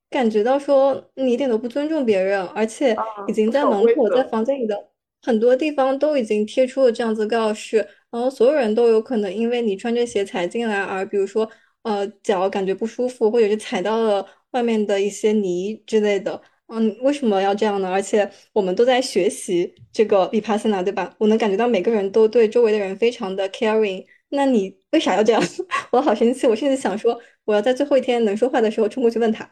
[0.09, 2.97] 感觉到说你一点都不尊重别人，而且
[3.29, 4.91] 已经在门口、在房间里的
[5.23, 7.79] 很多地方都已经贴出了这样子告示，
[8.11, 11.51] 然后所有人都有可能因为你穿着鞋踩进来而，比如说
[11.83, 16.41] 呃脚感觉不舒服，或者是踩到了外面的一些泥之类的。
[16.75, 17.91] 嗯，为什么要这样呢？
[17.91, 21.15] 而且我们都在学习这个 vipassana，对吧？
[21.19, 24.07] 我能感觉到每个人都对周围的人非常的 caring。
[24.31, 25.43] 那你为啥要这样？
[25.93, 26.47] 我好生气！
[26.47, 29.47] 我甚至想说，我要在最后一天能说话的时候冲过去问他。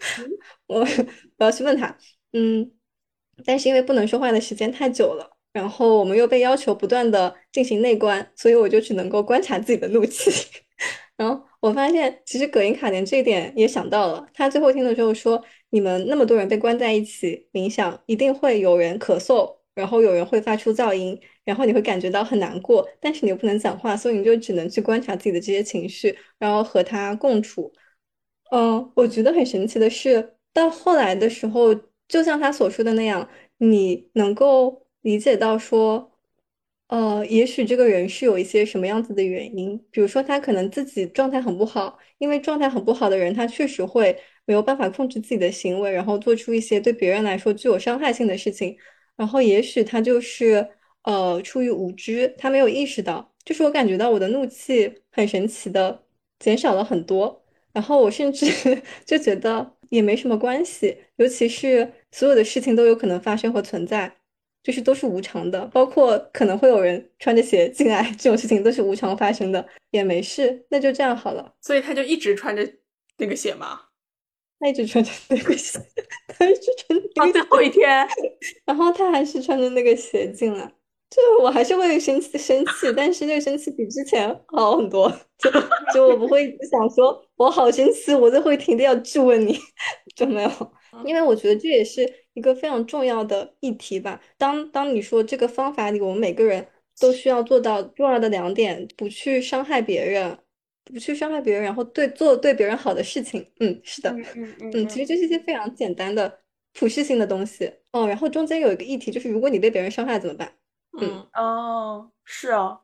[0.66, 0.80] 我
[1.36, 1.94] 我要去问他。
[2.32, 2.72] 嗯，
[3.44, 10.30] 但是因为不能说话的时间太久了，然后我们又被要求不断的进行内观，所以我就只能够观察自己的怒气。
[11.18, 14.26] 然后我发现，其实葛音卡连这一点也想到了。
[14.32, 15.44] 他最后听的时候说。
[15.74, 27.72] 你们那么多人被关在一起冥想，一定会有人咳嗽，然后有人会发出噪音，然后你会感觉到很难过，但是你又不能讲话，所以你就只能去观察自己的这些情绪，然后和他共处。
[28.52, 31.74] 嗯，我觉得很神奇的是，到后来的时候，
[32.06, 36.12] 就像他所说的那样，你能够理解到说，
[36.86, 44.16] 呃，也许这个人是有一些什么样子的原因，比如说他可能自己状态很不好，因为状态很不好的人，他确实会。
[44.46, 48.76] 没有办法控制自己的行为，然后做出一些对别人来说具有伤害性的事情，
[49.16, 50.66] 然后也许他就是
[51.02, 56.04] 呃出于无知，他没有意识到，就是我感觉到我的怒气很神奇的
[56.38, 58.46] 减少了很多，然后我甚至
[59.06, 64.14] 就觉得也没什么关系，尤其是所有的事情都有可能发生和存在，
[64.62, 71.54] 就是都是无常的，包括可能会有人穿着鞋进来，这种事情都是无常发生的，也没事，那就这样好了。
[71.60, 72.68] 所以他就一直穿着
[73.18, 73.80] 那个鞋吗？
[74.64, 75.78] 他一直穿着那个鞋，
[76.26, 76.62] 他一直
[77.12, 78.08] 穿到最后一天，
[78.64, 80.64] 然后他还是穿着那个鞋进来，
[81.10, 85.50] 就我还是会生气生气，但是那个生气比之前好很多，就
[85.92, 89.58] 就我不会想说我好生气，我就会停的要质问你，
[90.16, 90.50] 就没有，
[91.04, 94.18] 因为我觉得这也是一个非常重要的议题吧。
[94.38, 96.66] 当当你说这个方法里，我们每个人
[96.98, 100.38] 都需要做到重要的两点，不去伤害别人。
[100.84, 106.40] 不去伤害别人，然后对做对别人好的事情，嗯，是的，嗯嗯嗯，其实这是一些非常简单的
[106.74, 107.72] 普适性的东西。
[107.92, 110.52] 哦，然后中间有一个议题，就是如果你被别人伤害怎么办？
[111.00, 112.80] 嗯哦，是哦，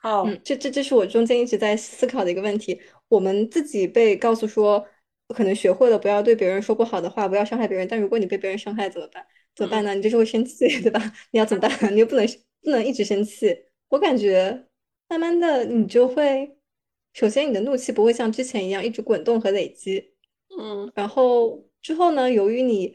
[0.00, 2.80] 好，嗯，这这这是我中间一直在思考的一个问题。
[3.08, 4.86] 我们自己被告诉说，
[5.28, 7.86] 可能学会了不要对别人说不好的话，不要伤害别人。
[7.88, 9.26] 但如果你被别人伤害怎么办？
[9.54, 9.94] 怎么办呢？
[9.94, 11.00] 你就是会生气，对吧？
[11.32, 11.70] 你要怎么办？
[11.94, 12.26] 你又不能
[12.62, 13.54] 不能一直生气。
[13.88, 14.66] 我感觉
[15.08, 16.53] 慢慢的你就会，
[17.14, 20.12] 首先你的怒气不会像之前一样一直滚动和累积，
[20.58, 22.94] 嗯然后之后呢，由于你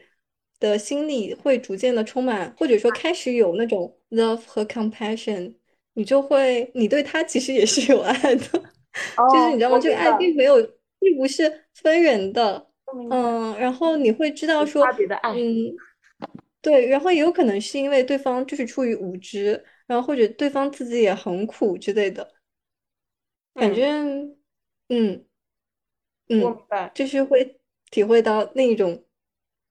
[0.60, 5.54] 的心里会逐渐的充满，或者说开始有那种 love 和 compassion，
[5.94, 8.44] 你就会，你对他其实也是有爱的，
[9.32, 9.78] 就是你知道吗？
[9.78, 10.56] 这个爱并没有，
[10.98, 12.66] 并不是分人的，
[13.10, 14.84] 嗯，然后你会知道说，
[15.22, 15.74] 嗯，
[16.60, 22.28] 对，然后也有可能是因为对方就是出于无知，然后或者对方自己也很苦之类的，
[23.54, 24.36] 反嗯正，
[24.88, 25.26] 嗯
[26.28, 26.90] 我嗯，明白。
[26.94, 27.60] 就是会
[27.90, 29.04] 体会到另一种，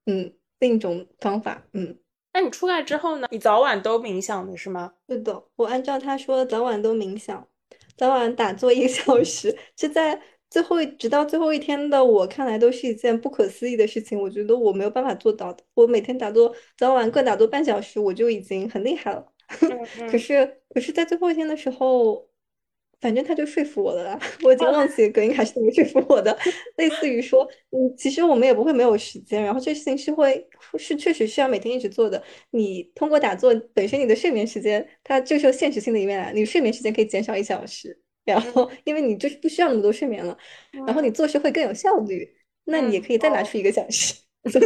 [0.06, 1.98] 嗯，另一种方法，嗯。
[2.34, 3.28] 那你出来之后呢？
[3.32, 4.94] 你早晚都冥想的是吗？
[5.08, 7.48] 对的，我按照他说的，早晚都冥想，
[7.98, 14.20] 早晚打坐一个小时，这在最后直到最后一天的我看来都是一件不可思议的事情。
[14.22, 15.64] 我觉得我没有办法做到的。
[15.74, 19.26] 我每天打坐，早晚各打坐半小时，我就已经很厉害了。
[20.00, 22.29] 嗯可是，可是在最后一天的时候，
[23.00, 24.20] 反正他就说服我了啦。
[24.44, 26.38] 我已经忘记葛英卡是怎么说服我的，
[26.78, 30.48] 类似于说，嗯，其实我们也不会没有时间，然后这事情是会
[30.78, 32.22] 是确实需要每天一直做的。
[32.52, 40.38] 你通过打坐，本身你的睡眠时间，它就是有现实性的一面来，你睡眠时间可以减少一小时，然后因为你就是不需要那么多睡眠了，
[40.86, 42.36] 然后你做事会更有效率，
[42.66, 44.14] 那你也可以再拿出一个小时，
[44.52, 44.66] 所以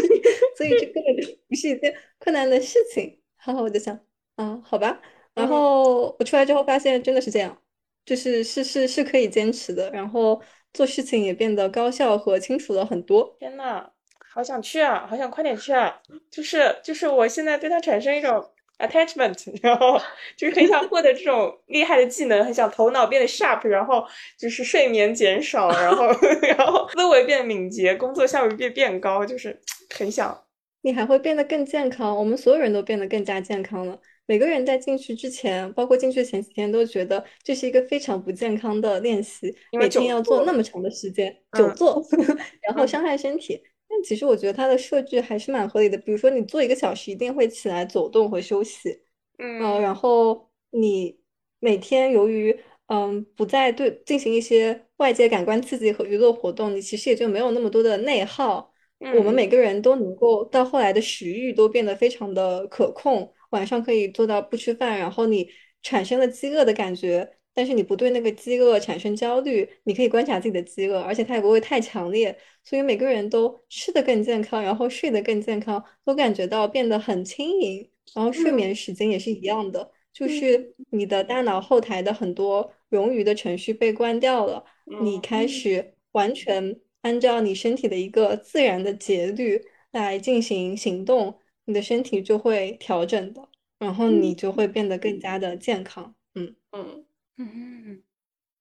[0.57, 3.19] 所以这根本就不是一件困难的事情。
[3.45, 3.99] 然后我就想，
[4.35, 5.01] 啊，好吧。
[5.35, 7.57] 然后我出来之后发现真的是这样，
[8.05, 10.41] 就是是是是可以坚持的，然后
[10.73, 13.35] 做事情也变得高效和清楚了很多。
[13.39, 13.89] 天呐，
[14.33, 16.01] 好想去啊，好想快点去啊！
[16.29, 18.43] 就是就是，我现在对它产生一种
[18.79, 19.99] attachment， 然后
[20.35, 24.05] 就是很想获得这种厉害的技能，很想头脑变得 sharp，然后
[24.37, 26.07] 就是睡眠减少，然后
[26.41, 29.61] 然后思维变敏捷，工作效率变变高，就是
[29.95, 30.43] 很想。
[30.81, 33.97] 你还会变得更健康，我们所有人都变得更加健康了。
[34.33, 42.03] 每个人在进去之前，包括进去前几天，都觉得这是一个非常不健康的练习，每天要做那么长的时间，久嗯坐，
[42.65, 43.61] 然后嗯伤害身体。
[43.87, 49.03] 但其实我觉得它的设置还是蛮合理的，比如说你做一个小时，一定会起来走动和休息，
[49.37, 51.19] 嗯呃，然后你
[51.59, 58.73] 每天由于嗯不再对进行一些外界感官刺激和娱乐活动，你其实也就没有那么多的内耗。
[59.15, 65.49] 我们嗯每个人都能够到后来的食欲都变得非常的可控，晚上可以做到不吃饭，然后你
[65.81, 84.65] 产生了饥饿的感觉，但是你不对那个饥饿产生焦虑，你可以观察自己的饥饿，而且它也不会太强烈，所以每个人都吃得更健康，然后睡得更健康，都感觉到变得很轻盈，然后睡眠时间也是一样的，就是你的大脑后台的很多冗余的程序被关掉了。
[85.01, 89.61] 你开始完全按照你身体的一个自然的节律
[89.91, 96.13] 来进行行动，你的身体就会调整的，然后你就会变得更加的健康。
[96.35, 97.05] 嗯，嗯
[97.37, 98.03] 嗯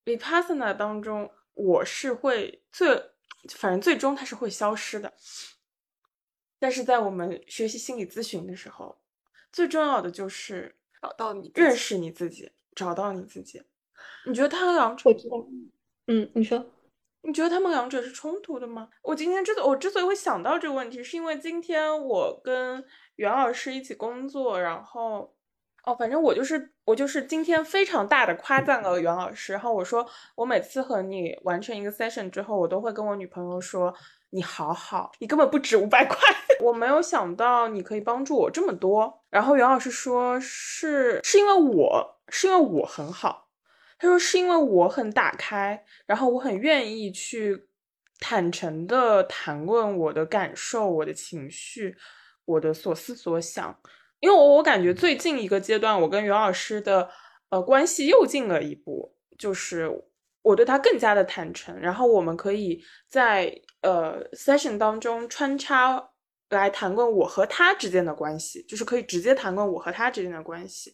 [0.04, 2.88] ，Vipassana 当中，我是会最，
[3.50, 5.12] 反正最终它是会消失的。
[6.58, 8.96] 但是在我们学习心理咨询的时候，
[9.52, 13.62] 最重要的就是找到你认识你自己，找到你自己。
[14.26, 15.46] 你觉得它两者我知道。
[16.06, 16.64] 嗯，你说。
[17.22, 18.88] 你觉得他们两者是冲突的吗？
[19.02, 22.84] 我今天之所我之所以会想到这个问题，是因为今天我跟
[23.16, 25.32] 袁老师一起工作，然后
[25.84, 33.94] 哦，反正我就是我就是今天非常大的夸赞了袁老师，然后我说我每次和你完成一个 session 之后，我都会跟我女朋友说
[34.30, 36.16] 你好好，你根本不值五百块，
[36.60, 39.22] 我没有想到你可以帮助我这么多。
[39.30, 43.48] 然后袁老师说是是因为我是因为我很好。
[44.02, 47.68] 他说：“是因为我很打开，然后我很愿意去
[48.18, 51.96] 坦诚的谈论我的感受、我的情绪、
[52.44, 53.78] 我的所思所想。
[54.18, 57.08] 因为我我感觉最近一个阶段，我跟袁老师的
[57.50, 59.88] 呃关系又进了一步，就是
[60.42, 66.10] 我对他更加的坦诚，然后我们可以在呃 session 当中穿插
[66.50, 70.92] 来谈论我和他之间的关系，就是可以直接谈论我和他之间的关系。”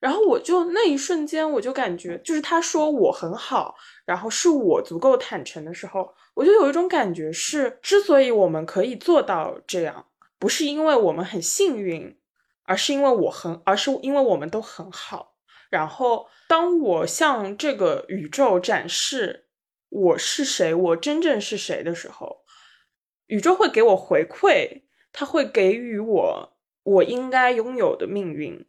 [0.00, 10.06] 然后我就那一瞬间，我就感觉，就是他说我很好，然后是我足够坦诚的时候，我就有一种感觉是，之所以我们可以做到这样，
[10.38, 12.18] 不是因为我们很幸运，
[12.64, 15.36] 而是因为我很，而是因为我们都很好。
[15.68, 19.48] 然后，当我向这个宇宙展示
[19.90, 22.38] 我是谁，我真正是谁的时候，
[23.26, 24.82] 宇宙会给我回馈，
[25.12, 28.66] 他会给予我我应该拥有的命运，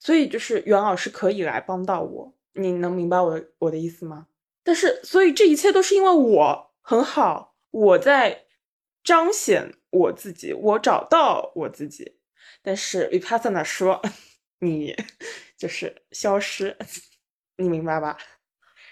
[0.00, 4.26] 所以就是袁老师可以来帮到我，你能明白我的我的意思吗？
[4.64, 8.46] 但是，所以这一切都是因为我很好，我在
[9.04, 12.16] 彰显我自己，我找到我自己。
[12.62, 14.02] 但是 Vipassana 说
[14.60, 14.96] 你
[15.56, 16.76] 就是消失，
[17.56, 18.16] 你明白吧？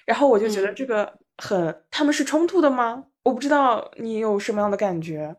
[0.06, 3.06] 然后我就觉得这个很，他们是冲突的吗？
[3.24, 5.36] 我不知道你有什么样的感觉。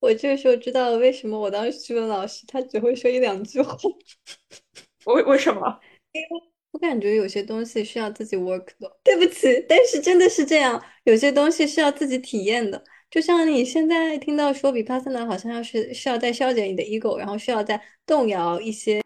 [0.00, 3.76] 我这个时候知道了为什么我当时去问老师，他只会说一两句话。
[5.06, 5.80] 为为什么？
[6.12, 6.28] 因 为
[6.72, 8.98] 我感觉有些东西是要自己 work 的。
[9.02, 12.82] 对不起，但是真的是这样，有些东西是要自己体验的。
[13.10, 18.96] 就像你现在听到说比帕森纳好像要是是要在消减你的 ego，然后需要在动摇一些